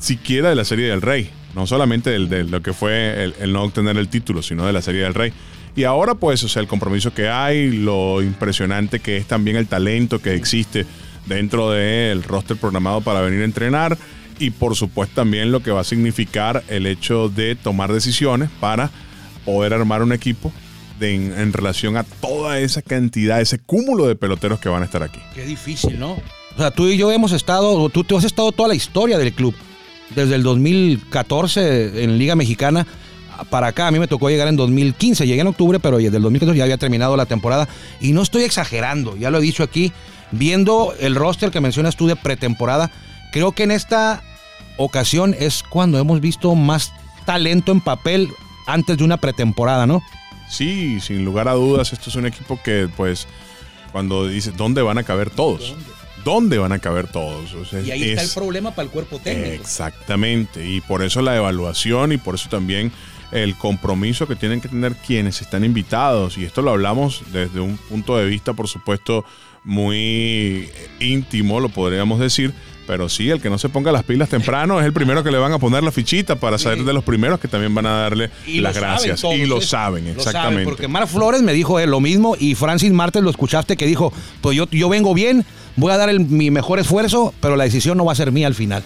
siquiera 0.00 0.48
de 0.48 0.56
la 0.56 0.64
Serie 0.64 0.88
del 0.88 1.02
Rey, 1.02 1.30
no 1.54 1.66
solamente 1.66 2.10
de 2.10 2.44
lo 2.44 2.60
que 2.62 2.72
fue 2.72 3.22
el, 3.22 3.34
el 3.40 3.52
no 3.52 3.62
obtener 3.62 3.96
el 3.96 4.08
título, 4.08 4.42
sino 4.42 4.66
de 4.66 4.72
la 4.72 4.82
Serie 4.82 5.02
del 5.02 5.14
Rey. 5.14 5.32
Y 5.76 5.84
ahora, 5.84 6.16
pues, 6.16 6.42
o 6.42 6.48
sea, 6.48 6.60
el 6.60 6.68
compromiso 6.68 7.14
que 7.14 7.28
hay, 7.28 7.70
lo 7.70 8.20
impresionante 8.22 8.98
que 8.98 9.16
es 9.16 9.26
también 9.26 9.56
el 9.56 9.68
talento 9.68 10.20
que 10.20 10.34
existe 10.34 10.84
dentro 11.26 11.70
del 11.70 12.24
roster 12.24 12.56
programado 12.56 13.00
para 13.02 13.20
venir 13.20 13.42
a 13.42 13.44
entrenar 13.44 13.96
y 14.40 14.50
por 14.50 14.74
supuesto 14.74 15.16
también 15.16 15.52
lo 15.52 15.60
que 15.60 15.70
va 15.70 15.82
a 15.82 15.84
significar 15.84 16.64
el 16.68 16.86
hecho 16.86 17.28
de 17.28 17.54
tomar 17.54 17.92
decisiones 17.92 18.48
para 18.58 18.90
poder 19.44 19.74
armar 19.74 20.02
un 20.02 20.12
equipo 20.12 20.52
en, 21.00 21.52
relación 21.52 21.96
a 21.96 22.04
toda 22.04 22.58
esa 22.58 22.82
cantidad, 22.82 23.40
ese 23.40 23.58
cúmulo 23.58 24.06
de 24.06 24.16
peloteros 24.16 24.60
que 24.60 24.68
van 24.68 24.82
a 24.82 24.84
estar 24.84 25.02
aquí. 25.02 25.18
Qué 25.34 25.46
difícil, 25.46 25.98
¿no? 25.98 26.12
O 26.12 26.58
sea, 26.58 26.70
tú 26.70 26.88
y 26.88 26.98
yo 26.98 27.10
hemos 27.10 27.32
estado, 27.32 27.88
tú, 27.88 28.04
tú 28.04 28.18
has 28.18 28.24
estado 28.24 28.52
toda 28.52 28.68
la 28.68 28.74
historia 28.74 29.16
del 29.16 29.32
club, 29.32 29.54
desde 30.14 30.34
el 30.34 30.42
2014 30.42 32.04
en 32.04 32.18
Liga 32.18 32.36
Mexicana 32.36 32.86
para 33.48 33.68
acá. 33.68 33.86
A 33.86 33.90
mí 33.90 33.98
me 33.98 34.08
tocó 34.08 34.28
llegar 34.28 34.48
en 34.48 34.56
2015, 34.56 35.26
llegué 35.26 35.40
en 35.40 35.46
octubre, 35.46 35.80
pero 35.80 35.98
desde 35.98 36.16
el 36.16 36.22
2014 36.22 36.58
ya 36.58 36.64
había 36.64 36.78
terminado 36.78 37.16
la 37.16 37.26
temporada. 37.26 37.68
Y 38.00 38.12
no 38.12 38.22
estoy 38.22 38.42
exagerando, 38.42 39.16
ya 39.16 39.30
lo 39.30 39.38
he 39.38 39.42
dicho 39.42 39.62
aquí, 39.62 39.92
viendo 40.30 40.94
el 41.00 41.14
roster 41.14 41.50
que 41.50 41.60
mencionas 41.60 41.96
tú 41.96 42.06
de 42.06 42.16
pretemporada, 42.16 42.90
creo 43.32 43.52
que 43.52 43.64
en 43.64 43.70
esta 43.70 44.22
ocasión 44.76 45.34
es 45.38 45.62
cuando 45.62 45.98
hemos 45.98 46.20
visto 46.20 46.54
más 46.54 46.92
talento 47.24 47.72
en 47.72 47.80
papel 47.80 48.28
antes 48.66 48.98
de 48.98 49.04
una 49.04 49.16
pretemporada, 49.16 49.86
¿no? 49.86 50.02
Sí, 50.48 51.00
sin 51.00 51.24
lugar 51.24 51.48
a 51.48 51.52
dudas, 51.52 51.92
esto 51.92 52.10
es 52.10 52.16
un 52.16 52.26
equipo 52.26 52.60
que, 52.62 52.88
pues, 52.96 53.28
cuando 53.92 54.26
dice, 54.26 54.52
¿dónde 54.52 54.82
van 54.82 54.98
a 54.98 55.04
caber 55.04 55.30
todos? 55.30 55.70
¿Dónde, 55.70 55.99
van 56.24 56.72
a 56.72 56.78
caber 56.78 57.08
todos? 57.08 57.50
y 57.84 57.90
ahí 57.90 58.10
está 58.10 58.22
el 58.22 58.30
problema 58.30 58.70
para 58.70 58.84
el 58.84 58.90
cuerpo 58.90 59.18
técnico. 59.18 59.62
Exactamente, 59.62 60.68
y 60.68 60.80
por 60.80 61.02
eso 61.02 61.22
la 61.22 61.36
evaluación 61.36 62.12
y 62.12 62.16
por 62.16 62.34
eso 62.34 62.48
también 62.48 62.92
el 63.32 63.56
compromiso 63.56 64.26
que 64.26 64.36
tienen 64.36 64.60
que 64.60 64.68
tener 64.68 64.94
quienes 64.94 65.40
están 65.40 65.64
invitados. 65.64 66.36
Y 66.38 66.44
esto 66.44 66.62
lo 66.62 66.70
hablamos 66.70 67.22
desde 67.32 67.60
un 67.60 67.76
punto 67.76 68.16
de 68.16 68.26
vista, 68.26 68.52
por 68.54 68.68
supuesto, 68.68 69.24
muy 69.64 70.68
íntimo, 70.98 71.60
lo 71.60 71.68
podríamos 71.68 72.18
decir. 72.18 72.52
Pero 72.86 73.08
sí, 73.08 73.30
el 73.30 73.40
que 73.40 73.48
no 73.50 73.56
se 73.56 73.68
ponga 73.68 73.92
las 73.92 74.02
pilas 74.02 74.28
temprano 74.28 74.80
es 74.80 74.86
el 74.86 74.92
primero 74.92 75.22
que 75.22 75.30
le 75.30 75.38
van 75.38 75.52
a 75.52 75.60
poner 75.60 75.84
la 75.84 75.92
fichita 75.92 76.34
para 76.34 76.58
ser 76.58 76.82
de 76.82 76.92
los 76.92 77.04
primeros 77.04 77.38
que 77.38 77.46
también 77.46 77.72
van 77.72 77.86
a 77.86 77.92
darle 78.00 78.30
las 78.46 78.74
gracias. 78.74 79.22
y 79.22 79.46
lo 79.46 79.58
¿eh? 79.58 79.62
saben, 79.62 80.08
exactamente. 80.08 80.64
porque 80.64 80.88
Mar 80.88 81.06
Flores 81.06 81.40
me 81.40 81.52
dijo 81.52 81.78
lo 81.86 82.00
mismo 82.00 82.34
y 82.36 82.56
Francis 82.56 82.90
Martes 82.90 83.22
lo 83.22 83.30
escuchaste 83.30 83.76
que 83.76 83.86
dijo, 83.86 84.12
pues 84.40 84.56
yo, 84.56 84.66
yo 84.72 84.88
vengo 84.88 85.14
bien, 85.14 85.46
voy 85.76 85.92
a 85.92 85.96
dar 85.96 86.12
mi 86.18 86.50
mejor 86.50 86.78
esfuerzo, 86.78 87.34
pero 87.40 87.56
la 87.56 87.64
decisión 87.64 87.96
no 87.98 88.04
va 88.04 88.12
a 88.12 88.16
ser 88.16 88.32
mía 88.32 88.46
al 88.46 88.54
final. 88.54 88.82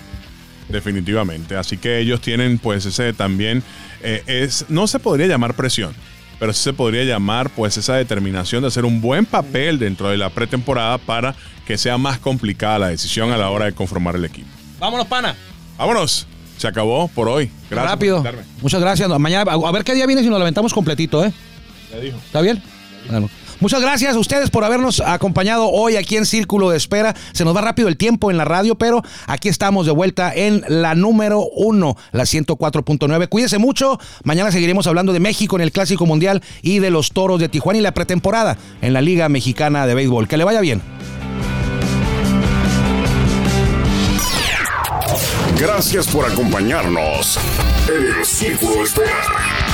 Definitivamente. 0.69 1.57
Así 1.57 1.77
que 1.77 1.99
ellos 1.99 2.21
tienen 2.21 2.59
pues 2.59 2.87
ese 2.87 3.13
también, 3.13 3.63
eh, 4.03 4.23
es, 4.27 4.67
no 4.69 4.87
se 4.87 4.99
podría 4.99 5.27
llamar 5.27 5.55
presión, 5.55 5.95
pero 6.39 6.53
sí 6.53 6.63
se 6.63 6.73
podría 6.73 7.05
llamar 7.05 7.51
pues 7.51 7.77
esa 7.77 7.95
determinación 7.95 8.63
de 8.63 8.69
hacer 8.69 8.85
un 8.85 9.01
buen 9.01 9.27
papel 9.27 9.79
dentro 9.79 10.09
de 10.09 10.17
la 10.17 10.31
pretemporada 10.31 10.99
para 10.99 11.35
que 11.67 11.79
sea 11.79 11.99
más 11.99 12.19
complicada 12.19 12.79
la 12.79 12.89
decisión 12.89 13.33
a 13.33 13.37
la 13.37 13.51
hora 13.51 13.67
de 13.67 13.73
conformar 13.73 14.17
el 14.17 14.25
equipo. 14.25 14.49
Vámonos, 14.79 15.07
pana. 15.07 15.35
Vámonos. 15.79 16.27
Se 16.57 16.69
acabó 16.69 17.09
por 17.09 17.29
hoy. 17.29 17.51
Gracias. 17.69 17.91
Rápido. 17.91 18.25
Muchas 18.63 18.81
gracias. 18.81 19.09
Mañana, 19.19 19.51
a 19.53 19.73
ver 19.73 19.83
qué 19.83 19.95
día 19.95 20.07
viene 20.07 20.23
si 20.23 20.29
nos 20.29 20.39
lo 20.39 20.45
aventamos 20.45 20.73
completito, 20.73 21.25
¿eh? 21.25 21.33
Ya 21.93 21.99
dijo. 21.99 22.17
¿Está 22.25 22.41
bien? 22.41 22.63
Bueno. 23.11 23.29
Muchas 23.65 23.81
gracias 23.81 24.15
a 24.15 24.19
ustedes 24.19 24.51
por 24.51 24.63
habernos 24.63 25.01
acompañado 25.01 25.71
hoy 25.71 25.97
aquí 25.97 26.19
en 26.19 26.27
Círculo 26.27 26.69
de 26.69 26.77
Espera. 26.77 27.15
Se 27.33 27.47
nos 27.47 27.57
va 27.57 27.63
rápido 27.63 27.89
el 27.89 27.97
tiempo 27.97 28.31
en 28.31 28.37
la 28.37 28.45
radio, 28.45 28.75
pero 28.75 29.03
aquí 29.27 29.49
estamos 29.49 29.87
de 29.87 29.93
vuelta 29.93 30.35
en 30.35 30.63
la 30.69 30.95
número 30.95 31.41
uno, 31.57 31.97
la 32.13 32.25
104.9. 32.25 33.27
Cuídense 33.31 33.57
mucho. 33.57 33.99
Mañana 34.23 34.53
seguiremos 34.53 34.87
hablando 34.87 35.15
de 35.15 35.21
México 35.21 35.57
en 35.57 35.63
el 35.63 35.73
Clásico 35.73 36.05
Mundial 36.05 36.43
y 36.61 36.81
de 36.81 36.91
los 36.91 37.13
Toros 37.13 37.41
de 37.41 37.49
Tijuana 37.49 37.79
y 37.79 37.81
la 37.81 37.95
pretemporada 37.95 38.59
en 38.83 38.93
la 38.93 39.01
Liga 39.01 39.31
Mexicana 39.31 39.87
de 39.87 39.95
Béisbol. 39.95 40.29
Que 40.29 40.37
le 40.37 40.45
vaya 40.45 40.61
bien. 40.61 40.83
Gracias 45.59 46.07
por 46.09 46.31
acompañarnos 46.31 47.39
en 47.89 48.19
el 48.19 48.27
Círculo 48.27 48.75
de 48.75 48.83
Espera. 48.83 49.23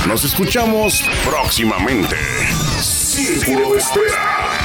Nos 0.07 0.23
escuchamos 0.23 1.03
próximamente. 1.25 2.15
Círculo 3.21 3.73
de 3.73 3.77
Espera. 3.77 4.60